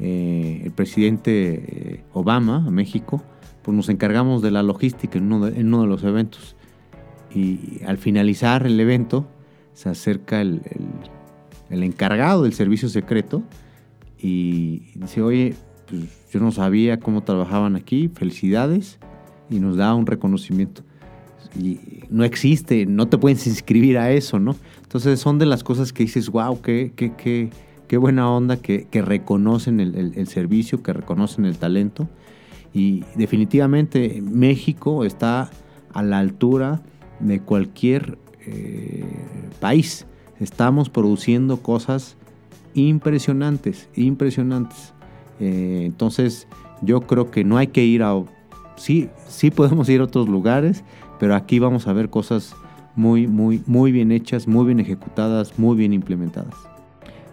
eh, 0.00 0.62
el 0.64 0.72
presidente 0.72 1.62
eh, 1.66 2.04
Obama 2.12 2.64
a 2.66 2.70
México, 2.70 3.22
pues 3.62 3.76
nos 3.76 3.88
encargamos 3.88 4.42
de 4.42 4.50
la 4.50 4.62
logística 4.62 5.18
en 5.18 5.32
uno 5.32 5.46
de, 5.46 5.60
en 5.60 5.68
uno 5.68 5.82
de 5.82 5.88
los 5.88 6.02
eventos. 6.04 6.56
Y 7.34 7.80
al 7.86 7.98
finalizar 7.98 8.66
el 8.66 8.80
evento, 8.80 9.26
se 9.74 9.88
acerca 9.88 10.40
el, 10.40 10.62
el, 10.70 10.86
el 11.70 11.82
encargado 11.84 12.42
del 12.42 12.52
servicio 12.52 12.88
secreto 12.88 13.42
y 14.18 14.92
dice, 14.94 15.22
oye, 15.22 15.54
pues 15.86 16.02
yo 16.32 16.40
no 16.40 16.50
sabía 16.52 16.98
cómo 16.98 17.22
trabajaban 17.22 17.76
aquí, 17.76 18.08
felicidades, 18.08 18.98
y 19.48 19.58
nos 19.58 19.76
da 19.76 19.94
un 19.94 20.06
reconocimiento. 20.06 20.82
Y 21.58 21.80
no 22.10 22.24
existe, 22.24 22.86
no 22.86 23.08
te 23.08 23.18
puedes 23.18 23.46
inscribir 23.46 23.98
a 23.98 24.12
eso, 24.12 24.38
¿no? 24.38 24.56
Entonces 24.82 25.18
son 25.18 25.38
de 25.38 25.46
las 25.46 25.64
cosas 25.64 25.92
que 25.92 26.04
dices, 26.04 26.28
wow, 26.30 26.60
qué, 26.62 26.92
qué, 26.94 27.12
qué, 27.16 27.50
qué 27.90 27.96
buena 27.96 28.30
onda 28.30 28.56
que, 28.56 28.86
reconocen 29.02 29.80
el, 29.80 30.26
servicio, 30.28 30.80
que 30.80 30.92
reconocen 30.92 31.44
el 31.44 31.58
talento. 31.58 32.08
Y 32.72 33.02
definitivamente 33.16 34.22
México 34.22 35.04
está 35.04 35.50
a 35.92 36.04
la 36.04 36.20
altura 36.20 36.82
de 37.18 37.40
cualquier 37.40 38.16
eh, 38.46 39.04
país. 39.58 40.06
Estamos 40.38 40.88
produciendo 40.88 41.64
cosas 41.64 42.16
impresionantes, 42.74 43.88
impresionantes. 43.96 44.94
Eh, 45.40 45.82
entonces, 45.84 46.46
yo 46.82 47.00
creo 47.00 47.32
que 47.32 47.42
no 47.42 47.56
hay 47.56 47.66
que 47.66 47.84
ir 47.84 48.04
a... 48.04 48.22
Sí, 48.76 49.08
sí 49.26 49.50
podemos 49.50 49.88
ir 49.88 50.00
a 50.00 50.04
otros 50.04 50.28
lugares, 50.28 50.84
pero 51.18 51.34
aquí 51.34 51.58
vamos 51.58 51.88
a 51.88 51.92
ver 51.92 52.08
cosas 52.08 52.54
muy, 52.94 53.26
muy, 53.26 53.64
muy 53.66 53.90
bien 53.90 54.12
hechas, 54.12 54.46
muy 54.46 54.64
bien 54.64 54.78
ejecutadas, 54.78 55.58
muy 55.58 55.76
bien 55.76 55.92
implementadas. 55.92 56.69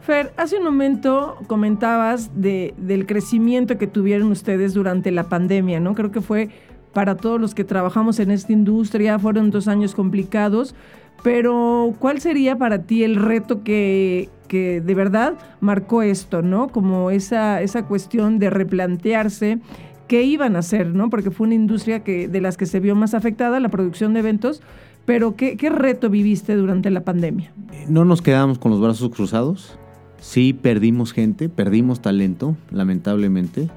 Fer, 0.08 0.32
hace 0.38 0.56
un 0.56 0.64
momento 0.64 1.36
comentabas 1.48 2.32
de, 2.34 2.74
del 2.78 3.06
crecimiento 3.06 3.78
que 3.78 3.88
tuvieron 3.88 4.32
ustedes 4.32 4.74
durante 4.74 5.12
la 5.12 5.26
pandemia, 5.26 5.82
¿no? 5.82 5.96
Creo 5.96 6.14
que 6.14 6.22
fue 6.22 6.48
para 6.94 7.18
todos 7.18 7.42
los 7.42 7.54
que 7.54 7.66
trabajamos 7.66 8.22
en 8.22 8.32
esta 8.32 8.54
industria, 8.54 9.20
fueron 9.20 9.52
dos 9.52 9.68
años 9.68 9.94
complicados, 9.94 10.76
pero 11.24 11.94
¿cuál 12.00 12.22
sería 12.22 12.58
para 12.58 12.84
ti 12.84 13.04
el 13.04 13.18
reto 13.18 13.66
que, 13.66 14.30
que 14.48 14.80
de 14.80 14.96
verdad 14.96 15.34
marcó 15.60 16.02
esto, 16.04 16.42
¿no? 16.42 16.70
Como 16.70 17.12
esa, 17.12 17.62
esa 17.62 17.84
cuestión 17.84 18.40
de 18.40 18.50
replantearse 18.50 19.60
qué 20.08 20.24
iban 20.24 20.56
a 20.56 20.60
hacer, 20.60 20.88
¿no? 20.96 21.10
Porque 21.10 21.32
fue 21.32 21.48
una 21.48 21.56
industria 21.56 22.06
que, 22.06 22.30
de 22.30 22.40
las 22.40 22.56
que 22.56 22.66
se 22.66 22.80
vio 22.80 22.96
más 22.96 23.14
afectada, 23.14 23.60
la 23.60 23.68
producción 23.68 24.14
de 24.14 24.22
eventos, 24.22 24.62
pero 25.04 25.36
¿qué, 25.36 25.58
qué 25.58 25.70
reto 25.70 26.10
viviste 26.10 26.56
durante 26.56 26.92
la 26.92 27.02
pandemia? 27.02 27.52
No 27.90 28.06
nos 28.06 28.22
quedamos 28.22 28.58
con 28.58 28.72
los 28.72 28.80
brazos 28.80 29.10
cruzados, 29.10 29.78
sí 30.20 30.54
perdimos 30.54 31.14
gente, 31.14 31.50
perdimos 31.50 32.02
talento, 32.02 32.56
lamentablemente, 32.70 33.70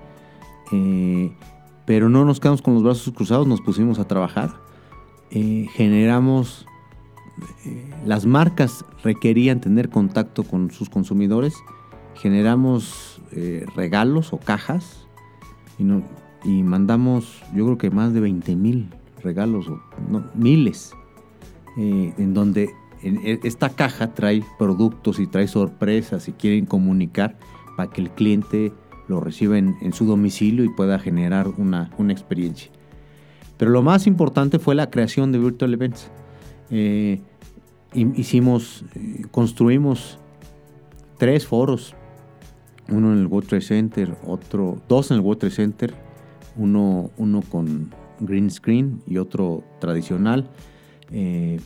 eh, 0.72 1.33
pero 1.87 2.09
no 2.09 2.24
nos 2.24 2.40
quedamos 2.40 2.62
con 2.62 2.74
los 2.74 2.83
brazos 2.83 3.12
cruzados, 3.14 3.46
nos 3.46 3.61
pusimos 3.61 3.98
a 3.98 4.07
trabajar, 4.07 4.55
eh, 5.31 5.66
generamos, 5.72 6.66
eh, 7.66 7.90
las 8.07 8.26
marcas 8.26 8.85
requerían 9.03 9.61
tener 9.61 9.90
contacto 9.90 10.44
con 10.44 10.70
sus 10.70 10.88
consumidores, 10.88 11.55
generamos 12.14 13.20
regalos 13.76 14.33
o 14.33 14.38
cajas 14.38 15.07
y, 15.79 16.62
mandamos, 16.64 17.42
yo 17.55 17.64
creo 17.64 17.79
que 17.79 17.90
más 17.90 18.12
de 18.12 18.18
20 18.18 18.57
mil 18.57 18.88
regalos, 19.22 19.66
no, 20.09 20.24
miles, 20.35 20.92
en 21.76 22.35
donde 22.35 22.74
esta 23.02 23.70
caja 23.70 24.14
trae 24.14 24.42
productos 24.58 25.18
y 25.18 25.26
trae 25.26 25.48
sorpresas 25.48 26.28
y 26.28 26.32
quieren 26.32 26.66
comunicar 26.66 27.38
para 27.76 27.90
que 27.90 28.00
el 28.02 28.10
cliente 28.10 28.72
lo 29.08 29.20
reciba 29.20 29.58
en, 29.58 29.92
su 29.92 30.04
domicilio 30.06 30.64
y 30.64 30.68
pueda 30.68 30.98
generar 30.98 31.48
una, 31.48 31.90
una 31.98 32.12
experiencia. 32.12 32.70
Pero 33.56 33.70
lo 33.72 33.82
más 33.82 34.06
importante 34.06 34.58
fue 34.58 34.74
la 34.74 34.90
creación 34.90 35.32
de 35.32 35.38
Virtual 35.38 35.74
Events. 35.74 36.10
Eh, 36.70 37.20
hi- 37.92 38.12
hicimos, 38.16 38.84
eh, 38.94 39.22
construimos 39.30 40.18
tres 41.18 41.46
foros, 41.46 41.94
uno 42.88 43.12
en 43.12 43.18
el 43.18 43.26
World 43.26 43.48
Trade 43.48 43.62
Center, 43.62 44.16
otro, 44.26 44.80
dos 44.88 45.10
en 45.10 45.16
el 45.18 45.22
World 45.22 45.40
Trade 45.40 45.54
Center, 45.54 45.94
uno, 46.56 47.10
uno 47.16 47.42
con 47.42 47.92
green 48.20 48.50
screen 48.50 49.02
y 49.06 49.18
otro 49.18 49.64
tradicional, 49.80 50.48
eh, 51.10 51.60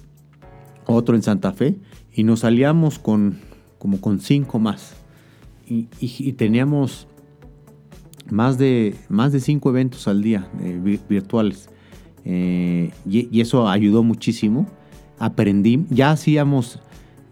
otro 0.87 1.15
en 1.17 1.23
Santa 1.23 1.53
Fe, 1.53 1.77
y 2.13 2.25
nos 2.25 2.45
aliamos 2.45 2.99
con 2.99 3.39
como 3.79 4.01
con 4.01 4.21
cinco 4.21 4.59
más. 4.59 4.95
Y, 5.69 6.33
teníamos 6.33 7.07
más 8.31 8.59
de, 8.59 8.95
más 9.09 9.33
de 9.33 9.41
cinco 9.41 9.71
eventos 9.71 10.09
al 10.09 10.23
día 10.23 10.49
eh, 10.61 10.79
vi- 10.83 11.01
virtuales. 11.09 11.69
Eh, 12.25 12.91
y, 13.09 13.29
y 13.37 13.41
eso 13.41 13.69
ayudó 13.69 14.03
muchísimo. 14.03 14.67
Aprendí, 15.19 15.85
ya 15.91 16.11
hacíamos 16.11 16.81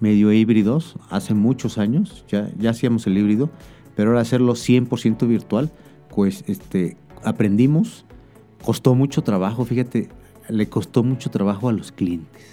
medio 0.01 0.33
híbridos 0.33 0.97
hace 1.11 1.33
muchos 1.35 1.79
años, 1.79 2.25
ya, 2.29 2.51
ya 2.59 2.71
hacíamos 2.71 3.07
el 3.07 3.17
híbrido, 3.19 3.51
pero 3.95 4.11
ahora 4.11 4.21
hacerlo 4.23 4.55
100% 4.55 5.27
virtual, 5.27 5.71
pues 6.15 6.45
este, 6.49 6.97
aprendimos, 7.25 8.05
costó 8.65 8.95
mucho 8.95 9.23
trabajo, 9.23 9.65
fíjate, 9.65 10.09
le 10.49 10.69
costó 10.69 11.03
mucho 11.03 11.31
trabajo 11.31 11.69
a 11.69 11.73
los 11.73 11.93
clientes. 11.93 12.52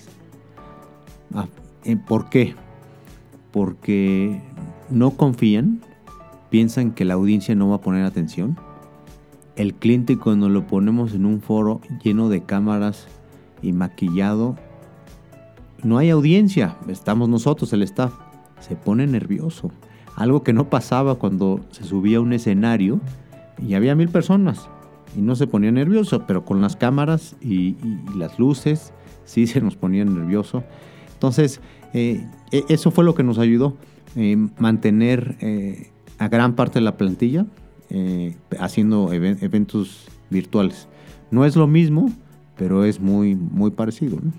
Ah, 1.33 1.47
eh, 1.85 1.95
¿Por 1.97 2.29
qué? 2.29 2.55
Porque 3.51 4.41
no 4.89 5.11
confían, 5.11 5.81
piensan 6.49 6.91
que 6.91 7.05
la 7.05 7.15
audiencia 7.15 7.55
no 7.55 7.69
va 7.69 7.75
a 7.77 7.81
poner 7.81 8.05
atención. 8.05 8.57
El 9.55 9.73
cliente 9.73 10.17
cuando 10.17 10.49
lo 10.49 10.67
ponemos 10.67 11.13
en 11.13 11.25
un 11.25 11.41
foro 11.41 11.81
lleno 12.03 12.29
de 12.29 12.43
cámaras 12.43 13.07
y 13.61 13.73
maquillado, 13.73 14.55
no 15.83 15.97
hay 15.97 16.09
audiencia, 16.09 16.77
estamos 16.87 17.29
nosotros, 17.29 17.71
el 17.73 17.83
staff, 17.83 18.13
se 18.59 18.75
pone 18.75 19.07
nervioso. 19.07 19.71
Algo 20.15 20.43
que 20.43 20.53
no 20.53 20.69
pasaba 20.69 21.15
cuando 21.15 21.61
se 21.71 21.83
subía 21.83 22.17
a 22.17 22.21
un 22.21 22.33
escenario 22.33 22.99
y 23.65 23.73
había 23.73 23.95
mil 23.95 24.09
personas 24.09 24.67
y 25.17 25.21
no 25.21 25.35
se 25.35 25.47
ponía 25.47 25.71
nervioso, 25.71 26.25
pero 26.27 26.43
con 26.45 26.61
las 26.61 26.75
cámaras 26.75 27.35
y, 27.41 27.69
y- 27.83 28.01
y 28.13 28.17
las 28.17 28.37
luces 28.37 28.93
sí 29.25 29.47
se 29.47 29.61
nos 29.61 29.75
ponía 29.75 30.03
nervioso. 30.05 30.63
Entonces, 31.19 31.60
eh, 31.93 32.25
e- 32.51 32.63
eso 32.69 32.91
fue 32.91 33.03
lo 33.03 33.13
que 33.13 33.23
nos 33.23 33.39
ayudó, 33.39 33.75
eh, 34.15 34.38
mantener 34.58 35.36
eh, 35.41 35.89
a 36.17 36.29
gran 36.29 36.55
parte 36.55 36.79
de 36.79 36.86
la 36.86 36.95
plantilla 36.95 37.45
eh, 37.89 38.38
haciendo 38.58 39.12
even- 39.12 39.38
eventos 39.41 40.08
virtuales. 40.29 40.88
No 41.29 41.43
es 41.43 41.58
lo 41.58 41.67
mismo, 41.67 42.10
pero 42.58 42.86
es 42.86 43.01
muy, 43.01 43.36
muy 43.36 43.69
parecido. 43.71 44.17
¿no? 44.23 44.32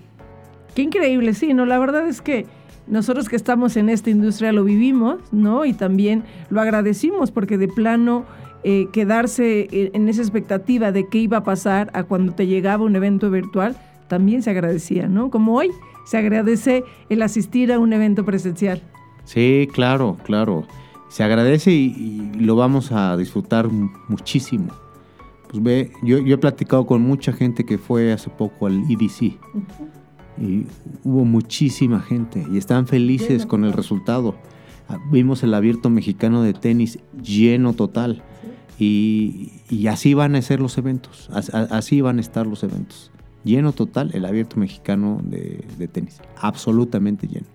Qué 0.73 0.81
increíble, 0.81 1.35
sí, 1.35 1.53
¿no? 1.53 1.67
La 1.67 1.77
verdad 1.77 2.07
es 2.07 2.19
que 2.19 2.47
nosotros 2.87 3.29
que 3.29 3.35
estamos 3.35 3.77
en 3.77 3.87
esta 3.89 4.09
industria 4.09 4.51
lo 4.51 4.63
vivimos, 4.63 5.19
¿no? 5.31 5.65
Y 5.65 5.73
también 5.73 6.23
lo 6.49 6.61
agradecimos 6.61 7.29
porque 7.29 7.59
de 7.59 7.67
plano 7.67 8.25
eh, 8.63 8.87
quedarse 8.91 9.67
en 9.71 10.09
esa 10.09 10.21
expectativa 10.23 10.91
de 10.91 11.07
qué 11.07 11.19
iba 11.19 11.37
a 11.37 11.43
pasar 11.43 11.91
a 11.93 12.03
cuando 12.05 12.33
te 12.33 12.47
llegaba 12.47 12.83
un 12.85 12.95
evento 12.95 13.29
virtual, 13.29 13.77
también 14.07 14.41
se 14.41 14.49
agradecía, 14.49 15.07
¿no? 15.07 15.29
Como 15.29 15.53
hoy 15.55 15.69
se 16.05 16.17
agradece 16.17 16.83
el 17.09 17.21
asistir 17.21 17.71
a 17.71 17.79
un 17.79 17.93
evento 17.93 18.25
presencial. 18.25 18.81
Sí, 19.25 19.67
claro, 19.73 20.17
claro. 20.23 20.65
Se 21.09 21.23
agradece 21.23 21.71
y, 21.71 22.31
y 22.35 22.39
lo 22.39 22.55
vamos 22.55 22.91
a 22.91 23.15
disfrutar 23.17 23.69
mu- 23.69 23.89
muchísimo. 24.07 24.69
Pues 25.49 25.61
ve, 25.61 25.91
yo, 26.03 26.19
yo 26.19 26.35
he 26.35 26.37
platicado 26.37 26.85
con 26.85 27.01
mucha 27.01 27.33
gente 27.33 27.65
que 27.65 27.77
fue 27.77 28.13
hace 28.13 28.29
poco 28.29 28.67
al 28.67 28.83
EDC 28.89 29.37
y 30.37 30.65
hubo 31.03 31.25
muchísima 31.25 31.99
gente 31.99 32.45
y 32.51 32.57
están 32.57 32.87
felices 32.87 33.45
con 33.45 33.65
el 33.65 33.73
resultado. 33.73 34.35
Ah, 34.87 34.97
Vimos 35.11 35.43
el 35.43 35.53
abierto 35.53 35.89
mexicano 35.89 36.41
de 36.41 36.53
tenis 36.53 36.99
lleno 37.21 37.73
total 37.73 38.23
y, 38.79 39.51
y 39.69 39.87
así 39.87 40.13
van 40.13 40.35
a 40.35 40.41
ser 40.41 40.59
los 40.61 40.77
eventos, 40.77 41.29
así 41.31 41.99
van 42.01 42.17
a 42.17 42.21
estar 42.21 42.47
los 42.47 42.63
eventos. 42.63 43.10
Lleno 43.43 43.71
total 43.73 44.11
el 44.13 44.25
abierto 44.25 44.57
mexicano 44.57 45.19
de, 45.23 45.87
tenis, 45.91 46.21
absolutamente 46.39 47.27
lleno. 47.27 47.47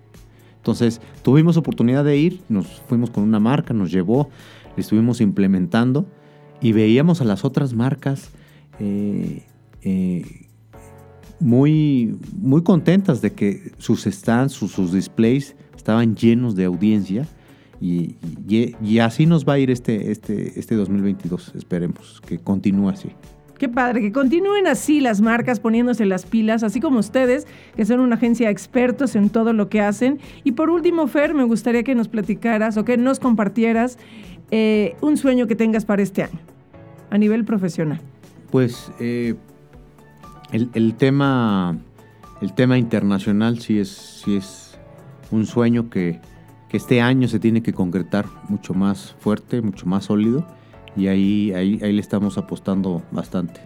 Entonces 0.57 1.01
tuvimos 1.23 1.57
oportunidad 1.57 2.05
de 2.05 2.17
ir, 2.17 2.41
nos 2.49 2.67
fuimos 2.89 3.11
con 3.11 3.23
una 3.23 3.39
marca, 3.39 3.73
nos 3.73 3.93
llevó, 3.93 4.29
le 4.77 4.81
estuvimos 4.81 5.21
implementando 5.21 6.07
y 6.61 6.73
veíamos 6.73 7.21
a 7.21 7.25
las 7.25 7.45
otras 7.45 7.73
marcas 7.73 8.31
eh, 8.81 9.45
eh, 9.83 10.47
muy, 11.39 12.19
muy 12.37 12.63
contentas 12.63 13.21
de 13.21 13.33
que 13.33 13.73
sus 13.79 14.05
stands, 14.05 14.53
sus, 14.55 14.93
displays 14.93 15.55
estaban 15.77 16.17
llenos 16.17 16.57
de 16.57 16.65
audiencia 16.65 17.29
y- 17.81 18.17
y 18.83 18.99
así 18.99 19.27
nos 19.27 19.47
va 19.47 19.53
a 19.53 19.59
ir 19.59 19.71
este, 19.71 20.11
este, 20.11 20.59
este 20.59 20.75
2022, 20.75 21.53
esperemos 21.55 22.21
que 22.27 22.39
continúe 22.39 22.89
así. 22.89 23.11
Qué 23.59 23.69
padre, 23.69 24.03
que 24.03 24.13
continúen 24.13 24.67
así 24.67 25.01
las 25.01 25.21
marcas 25.21 25.61
poniéndose 25.61 26.05
las 26.05 26.27
pilas, 26.27 26.63
así 26.63 26.81
como 26.81 26.99
ustedes, 26.99 27.47
que 27.75 27.87
son 27.87 28.01
una 28.01 28.17
agencia 28.17 28.49
de 28.49 28.53
expertos 28.53 29.17
en 29.17 29.31
todo 29.31 29.53
lo 29.55 29.69
que 29.69 29.81
hacen. 29.81 30.19
Y 30.45 30.53
por 30.53 30.69
último, 30.69 31.07
Fer, 31.07 31.33
me 31.33 31.45
gustaría 31.45 31.83
que 31.83 31.95
nos 31.95 32.09
platicaras 32.09 32.77
o 32.77 32.85
que 32.85 32.99
nos 32.99 33.19
compartieras 33.19 33.99
eh, 34.51 34.95
un 35.01 35.17
sueño 35.17 35.47
que 35.47 35.57
tengas 35.57 35.87
para 35.87 36.03
este 36.03 36.25
año, 36.25 36.39
a 37.11 37.17
nivel 37.17 37.45
profesional. 37.45 38.01
Pues 38.51 38.93
eh, 39.01 39.35
el, 40.53 40.95
tema, 40.95 41.79
el 42.43 42.53
tema 42.53 42.77
internacional 42.77 43.59
sí 43.61 43.79
es, 43.79 44.23
sí 44.25 44.37
es 44.37 44.79
un 45.31 45.47
sueño 45.47 45.89
que 45.89 46.21
este 46.77 47.01
año 47.01 47.27
se 47.27 47.39
tiene 47.39 47.63
que 47.63 47.73
concretar 47.73 48.27
mucho 48.49 48.75
más 48.75 49.17
fuerte, 49.19 49.63
mucho 49.63 49.87
más 49.87 50.05
sólido 50.05 50.47
y 50.97 51.09
ahí, 51.09 51.53
ahí, 51.53 51.79
ahí 51.83 51.93
le 51.93 52.01
estamos 52.01 52.39
apostando 52.39 53.03
bastante. 53.13 53.61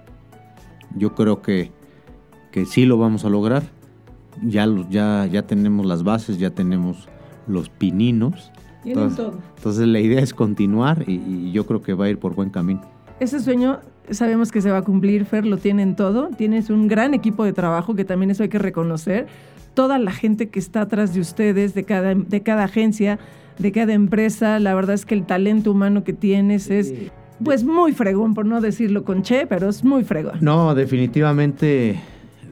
Yo 0.96 1.14
creo 1.14 1.42
que, 1.42 1.70
que 2.50 2.66
sí 2.66 2.84
lo 2.84 2.98
vamos 2.98 3.24
a 3.24 3.30
lograr. 3.30 3.62
Ya, 4.42 4.66
ya, 4.90 5.26
ya 5.26 5.42
tenemos 5.42 5.86
las 5.86 6.02
bases, 6.02 6.38
ya 6.38 6.50
tenemos 6.50 7.08
los 7.46 7.68
pininos. 7.68 8.50
Tienen 8.82 9.04
Entonces- 9.04 9.16
todo. 9.16 9.38
Entonces 9.56 9.86
la 9.86 10.00
idea 10.00 10.20
es 10.20 10.32
continuar 10.34 11.04
y, 11.06 11.14
y 11.16 11.52
yo 11.52 11.66
creo 11.66 11.82
que 11.82 11.94
va 11.94 12.06
a 12.06 12.08
ir 12.10 12.18
por 12.18 12.34
buen 12.34 12.50
camino. 12.50 12.80
Ese 13.20 13.38
sueño 13.40 13.80
sabemos 14.10 14.50
que 14.50 14.62
se 14.62 14.70
va 14.70 14.78
a 14.78 14.82
cumplir, 14.82 15.26
Fer, 15.26 15.44
lo 15.46 15.58
tienen 15.58 15.94
todo. 15.94 16.28
Tienes 16.36 16.70
un 16.70 16.88
gran 16.88 17.12
equipo 17.12 17.44
de 17.44 17.52
trabajo 17.52 17.94
que 17.94 18.04
también 18.04 18.30
eso 18.30 18.42
hay 18.42 18.48
que 18.48 18.58
reconocer. 18.58 19.26
Toda 19.74 19.98
la 19.98 20.10
gente 20.10 20.48
que 20.48 20.58
está 20.58 20.80
atrás 20.82 21.12
de 21.14 21.20
ustedes, 21.20 21.74
de 21.74 21.84
cada, 21.84 22.14
de 22.14 22.42
cada 22.42 22.64
agencia, 22.64 23.18
de 23.58 23.72
cada 23.72 23.92
empresa, 23.92 24.58
la 24.58 24.74
verdad 24.74 24.94
es 24.94 25.04
que 25.04 25.14
el 25.14 25.26
talento 25.26 25.70
humano 25.70 26.02
que 26.02 26.14
tienes 26.14 26.70
es 26.70 26.94
pues 27.42 27.64
muy 27.64 27.92
fregón, 27.92 28.34
por 28.34 28.46
no 28.46 28.60
decirlo 28.60 29.04
con 29.04 29.22
che, 29.22 29.46
pero 29.46 29.68
es 29.68 29.84
muy 29.84 30.04
fregón. 30.04 30.38
No, 30.40 30.74
definitivamente 30.74 32.00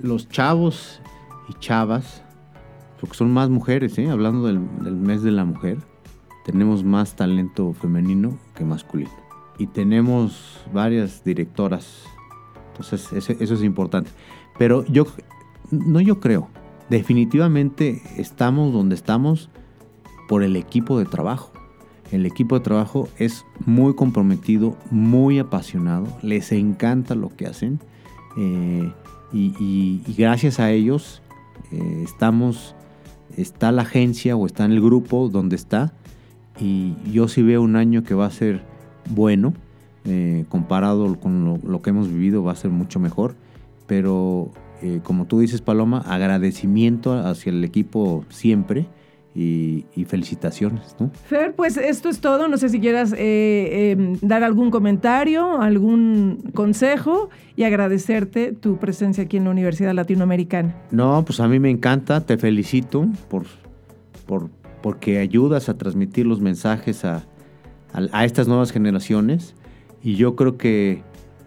los 0.03 0.29
chavos 0.29 1.01
y 1.49 1.55
chavas, 1.55 2.23
porque 3.01 3.17
son 3.17 3.33
más 3.33 3.49
mujeres, 3.51 3.99
¿eh? 3.99 4.09
hablando 4.11 4.47
del, 4.47 4.61
mes 4.61 5.23
de 5.23 5.31
la 5.31 5.45
mujer, 5.45 5.79
tenemos 6.45 6.85
más 6.85 7.17
talento 7.17 7.73
femenino 7.73 8.39
que 8.55 8.65
masculino. 8.65 9.11
Y 9.59 9.67
tenemos 9.67 10.65
varias 10.73 11.25
directoras, 11.25 12.05
entonces 12.71 13.13
eso, 13.13 13.33
eso 13.41 13.55
es 13.55 13.63
importante. 13.63 14.11
Pero 14.59 14.85
yo, 14.87 15.07
no 15.71 16.01
yo 16.01 16.21
creo, 16.21 16.49
definitivamente 16.89 18.03
estamos 18.17 18.73
donde 18.73 18.95
estamos 18.95 19.51
por 20.29 20.43
el 20.43 20.57
equipo 20.57 20.99
de 20.99 21.07
trabajo. 21.07 21.53
El 22.11 22.25
equipo 22.25 22.59
de 22.59 22.65
trabajo 22.65 23.09
es 23.19 23.45
muy 23.67 23.95
comprometido, 23.95 24.77
muy 24.91 25.39
apasionado, 25.39 26.07
les 26.23 26.53
encanta 26.53 27.15
lo 27.15 27.29
que 27.37 27.47
hacen 27.47 27.81
eh, 28.39 28.91
y, 29.33 30.01
gracias 30.17 30.59
a 30.59 30.71
ellos 30.71 31.21
eh, 31.71 32.03
estamos, 32.03 32.75
está 33.37 33.73
la 33.73 33.83
agencia 33.83 34.37
o 34.37 34.47
está 34.47 34.65
en 34.65 34.73
el 34.73 34.81
grupo 34.81 35.29
donde 35.29 35.57
está 35.57 35.93
y 36.59 36.95
yo 37.13 37.29
sí 37.29 37.43
veo 37.43 37.61
un 37.61 37.77
año 37.77 38.03
que 38.05 38.15
va 38.15 38.25
a 38.25 38.31
ser 38.31 38.63
bueno, 39.11 39.53
eh, 40.07 40.47
comparado 40.49 41.21
con 41.21 41.61
lo, 41.63 41.83
que 41.83 41.91
hemos 41.91 42.09
vivido 42.09 42.43
va 42.43 42.53
a 42.53 42.57
ser 42.57 42.71
mucho 42.71 43.01
mejor, 43.01 43.35
pero 43.87 44.51
como 45.03 45.27
tú 45.27 45.41
dices 45.41 45.61
Paloma, 45.61 45.99
agradecimiento 46.07 47.13
hacia 47.13 47.51
el 47.51 47.65
equipo 47.65 48.25
siempre 48.29 48.87
y, 49.35 50.05
felicitaciones. 50.07 50.97
¿no? 50.99 51.11
Fer, 51.27 51.55
pues 51.55 51.77
esto 51.77 52.09
es 52.09 52.21
todo. 52.21 52.49
No 52.49 52.57
sé 52.57 52.69
si 52.69 52.81
quieras 52.81 53.15
eh, 53.17 53.93
em, 53.93 54.19
dar 54.21 54.43
algún 54.43 54.71
comentario, 54.71 55.61
algún 55.61 56.51
consejo 56.55 57.31
y 57.55 57.65
agradecerte 57.65 58.53
tu 58.53 58.79
presencia 58.79 59.25
aquí 59.25 59.37
en 59.37 59.45
la 59.45 59.51
Universidad 59.51 59.95
Latinoamericana. 59.95 60.75
No, 60.91 61.25
pues 61.25 61.41
a 61.41 61.49
mí 61.49 61.59
me 61.59 61.71
encanta, 61.71 62.21
te 62.25 62.37
felicito 62.37 63.07
por, 63.29 63.45
por 64.27 64.51
porque 64.83 65.19
ayudas 65.19 65.69
a 65.69 65.77
transmitir 65.77 66.27
los 66.27 66.41
mensajes 66.41 67.05
a, 67.05 67.25
a, 67.93 68.25
estas 68.25 68.47
nuevas 68.49 68.71
generaciones 68.71 69.55
y 70.03 70.15
yo 70.15 70.37
creo 70.37 70.57
que 70.57 71.03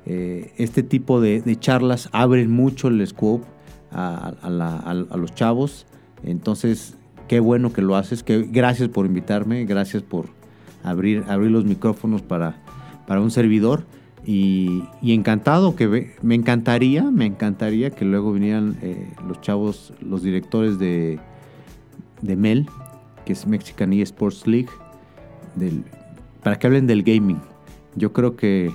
eh, 0.05 0.51
este 0.57 0.83
tipo 0.83 1.21
de, 1.21 1.41
charlas 1.59 2.09
abren 2.11 2.51
mucho 2.51 2.89
el 2.89 3.05
scope 3.07 3.45
a, 3.91 4.33
a 4.41 5.17
los 5.17 5.33
chavos. 5.33 5.85
Entonces, 6.23 6.97
qué 7.31 7.39
bueno 7.39 7.71
que 7.71 7.81
lo 7.81 7.95
haces, 7.95 8.23
que, 8.23 8.41
gracias 8.41 8.89
por 8.89 9.05
invitarme, 9.05 9.63
gracias 9.63 10.03
por 10.03 10.25
abrir, 10.83 11.23
abrir 11.29 11.49
los 11.49 11.63
micrófonos 11.63 12.21
para, 12.21 12.57
para 13.07 13.21
un 13.21 13.31
servidor. 13.31 13.85
Y, 14.25 14.83
encantado 15.01 15.77
que 15.77 16.11
me 16.21 16.35
encantaría, 16.35 17.03
me 17.03 17.25
encantaría 17.25 17.89
que 17.89 18.03
luego 18.03 18.33
vinieran 18.33 18.75
eh, 18.81 19.13
los 19.25 19.39
chavos, 19.39 19.93
los 20.01 20.23
directores 20.23 20.77
de, 20.77 21.19
de 22.21 22.35
MEL, 22.35 22.67
que 23.23 23.31
es 23.31 23.47
Mexican 23.47 23.93
eSports 23.93 24.45
League, 24.45 24.67
para 26.43 26.59
que 26.59 26.67
hablen 26.67 26.85
del 26.85 27.01
gaming. 27.01 27.39
Yo 27.95 28.11
creo 28.11 28.35
que 28.35 28.73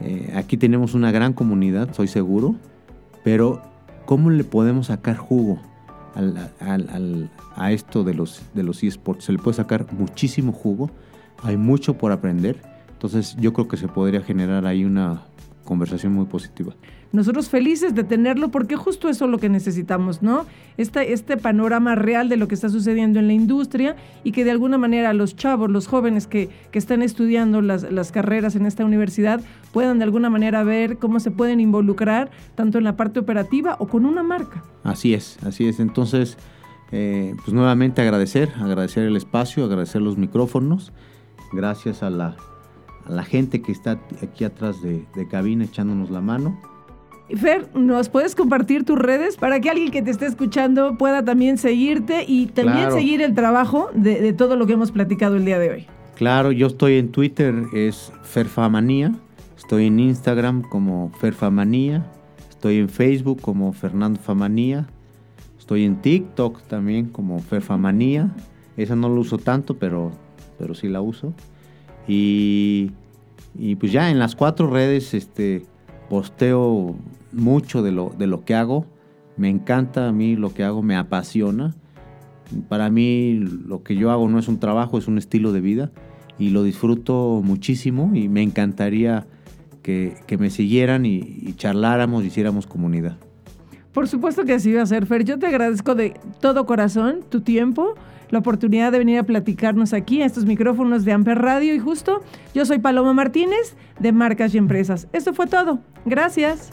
eh, 0.00 0.32
aquí 0.34 0.56
tenemos 0.56 0.94
una 0.94 1.12
gran 1.12 1.34
comunidad, 1.34 1.94
soy 1.94 2.08
seguro, 2.08 2.56
pero 3.22 3.62
¿cómo 4.06 4.28
le 4.30 4.42
podemos 4.42 4.88
sacar 4.88 5.16
jugo 5.16 5.60
al, 6.14 7.30
a 7.56 7.72
esto 7.72 8.04
de 8.04 8.14
los, 8.14 8.42
de 8.54 8.62
los 8.62 8.82
eSports. 8.82 9.24
Se 9.24 9.32
le 9.32 9.38
puede 9.38 9.56
sacar 9.56 9.92
muchísimo 9.92 10.52
jugo, 10.52 10.90
hay 11.42 11.56
mucho 11.56 11.94
por 11.94 12.12
aprender, 12.12 12.60
entonces 12.92 13.36
yo 13.38 13.52
creo 13.52 13.68
que 13.68 13.76
se 13.76 13.88
podría 13.88 14.22
generar 14.22 14.66
ahí 14.66 14.84
una 14.84 15.22
conversación 15.64 16.12
muy 16.12 16.26
positiva. 16.26 16.74
Nosotros 17.12 17.50
felices 17.50 17.94
de 17.94 18.04
tenerlo 18.04 18.50
porque 18.50 18.74
justo 18.74 19.10
eso 19.10 19.26
es 19.26 19.30
lo 19.30 19.36
que 19.36 19.50
necesitamos, 19.50 20.22
¿no? 20.22 20.46
Este, 20.78 21.36
panorama 21.36 21.94
real 21.94 22.30
de 22.30 22.38
lo 22.38 22.48
que 22.48 22.54
está 22.54 22.70
sucediendo 22.70 23.18
en 23.18 23.26
la 23.26 23.34
industria 23.34 23.96
y 24.24 24.32
que 24.32 24.44
de 24.44 24.50
alguna 24.50 24.78
manera 24.78 25.12
los 25.12 25.36
chavos, 25.36 25.70
los 25.70 25.86
jóvenes 25.86 26.26
que, 26.26 26.48
que 26.70 26.78
están 26.78 27.02
estudiando 27.02 27.60
las, 27.60 27.90
las, 27.92 28.12
carreras 28.12 28.56
en 28.56 28.64
esta 28.64 28.84
universidad 28.84 29.42
puedan 29.72 29.98
de 29.98 30.04
alguna 30.04 30.30
manera 30.30 30.64
ver 30.64 30.96
cómo 30.96 31.20
se 31.20 31.30
pueden 31.30 31.60
involucrar 31.60 32.30
tanto 32.54 32.78
en 32.78 32.84
la 32.84 32.96
parte 32.96 33.20
operativa 33.20 33.76
o 33.78 33.88
con 33.88 34.06
una 34.06 34.22
marca. 34.22 34.64
Así 34.82 35.12
es, 35.12 35.38
así 35.44 35.68
es. 35.68 35.80
Entonces, 35.80 36.38
eh, 36.92 37.34
pues 37.44 37.52
nuevamente 37.52 38.00
agradecer, 38.00 38.50
agradecer 38.58 39.04
el 39.04 39.16
espacio, 39.16 39.64
agradecer 39.64 40.00
los 40.00 40.16
micrófonos, 40.16 40.92
gracias 41.52 42.02
a 42.02 42.08
la, 42.08 42.36
a 43.04 43.12
la 43.12 43.24
gente 43.24 43.60
que 43.60 43.72
está 43.72 44.00
aquí 44.22 44.44
atrás 44.44 44.80
de 44.80 45.28
cabina 45.30 45.64
echándonos 45.64 46.10
la 46.10 46.22
mano. 46.22 46.71
Fer, 47.36 47.68
¿nos 47.74 48.08
puedes 48.08 48.34
compartir 48.34 48.84
tus 48.84 48.98
redes 48.98 49.36
para 49.36 49.60
que 49.60 49.70
alguien 49.70 49.90
que 49.90 50.02
te 50.02 50.10
esté 50.10 50.26
escuchando 50.26 50.96
pueda 50.98 51.24
también 51.24 51.58
seguirte 51.58 52.24
y 52.26 52.46
también 52.46 52.92
seguir 52.92 53.22
el 53.22 53.34
trabajo 53.34 53.90
de, 53.94 54.20
de, 54.20 54.32
todo 54.32 54.56
lo 54.56 54.66
que 54.66 54.74
hemos 54.74 54.92
platicado 54.92 55.36
el 55.36 55.44
día 55.44 55.58
de 55.58 55.70
hoy? 55.70 55.86
Claro, 56.16 56.52
yo 56.52 56.66
estoy 56.66 56.98
en 56.98 57.10
Twitter, 57.10 57.54
es 57.72 58.12
Ferfamanía, 58.22 59.12
estoy 59.56 59.86
en 59.86 59.98
Instagram 59.98 60.62
como 60.62 61.10
Ferfamanía, 61.20 62.06
estoy 62.50 62.76
en 62.78 62.88
Facebook 62.88 63.40
como 63.40 63.72
Fernando 63.72 64.20
Famanía, 64.20 64.86
Estoy 65.62 65.84
en 65.84 66.02
TikTok 66.02 66.60
también 66.62 67.06
como 67.06 67.38
Ferfamanía. 67.38 68.28
Esa 68.76 68.96
no 68.96 69.08
lo 69.08 69.20
uso 69.20 69.38
tanto, 69.38 69.78
pero, 69.78 70.10
pero 70.58 70.74
sí 70.74 70.88
la 70.88 71.00
uso. 71.00 71.32
Y, 72.08 72.90
y 73.56 73.76
pues 73.76 73.92
ya 73.92 74.10
en 74.10 74.18
las 74.18 74.34
cuatro 74.34 74.66
redes 74.66 75.14
este, 75.14 75.64
posteo 76.10 76.96
mucho 77.32 77.82
de 77.82 77.92
lo, 77.92 78.12
de 78.16 78.26
lo 78.26 78.44
que 78.44 78.54
hago. 78.54 78.86
Me 79.36 79.48
encanta 79.48 80.08
a 80.08 80.12
mí 80.12 80.36
lo 80.36 80.52
que 80.54 80.64
hago, 80.64 80.82
me 80.82 80.96
apasiona. 80.96 81.74
Para 82.68 82.90
mí 82.90 83.34
lo 83.34 83.82
que 83.82 83.96
yo 83.96 84.10
hago 84.10 84.28
no 84.28 84.38
es 84.38 84.48
un 84.48 84.58
trabajo, 84.58 84.98
es 84.98 85.08
un 85.08 85.18
estilo 85.18 85.52
de 85.52 85.60
vida. 85.60 85.90
Y 86.38 86.50
lo 86.50 86.62
disfruto 86.62 87.40
muchísimo 87.44 88.10
y 88.14 88.28
me 88.28 88.42
encantaría 88.42 89.26
que, 89.82 90.16
me 90.38 90.50
siguieran 90.50 91.06
y, 91.06 91.16
y 91.16 91.54
charláramos, 91.54 92.24
hiciéramos 92.24 92.66
comunidad. 92.66 93.18
Por 93.92 94.08
supuesto 94.08 94.44
que 94.44 94.54
así 94.54 94.72
va 94.72 94.82
a 94.82 94.86
ser, 94.86 95.06
Fer. 95.06 95.24
Yo 95.24 95.38
te 95.38 95.46
agradezco 95.46 95.94
de 95.94 96.14
todo 96.40 96.64
corazón 96.64 97.20
tu 97.28 97.42
tiempo, 97.42 97.94
la 98.30 98.38
oportunidad 98.38 98.90
de 98.90 98.98
venir 98.98 99.18
a 99.18 99.24
platicarnos 99.24 99.92
aquí 99.92 100.22
a 100.22 100.26
estos 100.26 100.46
micrófonos 100.46 101.04
de 101.04 101.12
Amper 101.12 101.38
Radio 101.38 101.74
y 101.74 101.78
justo 101.78 102.22
yo 102.54 102.64
soy 102.64 102.78
Paloma 102.78 103.12
Martínez 103.12 103.76
de 104.00 104.12
Marcas 104.12 104.54
y 104.54 104.58
Empresas. 104.58 105.08
Esto 105.12 105.34
fue 105.34 105.46
todo. 105.46 105.80
Gracias. 106.06 106.70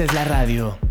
Haces 0.00 0.14
la 0.14 0.24
radio. 0.24 0.89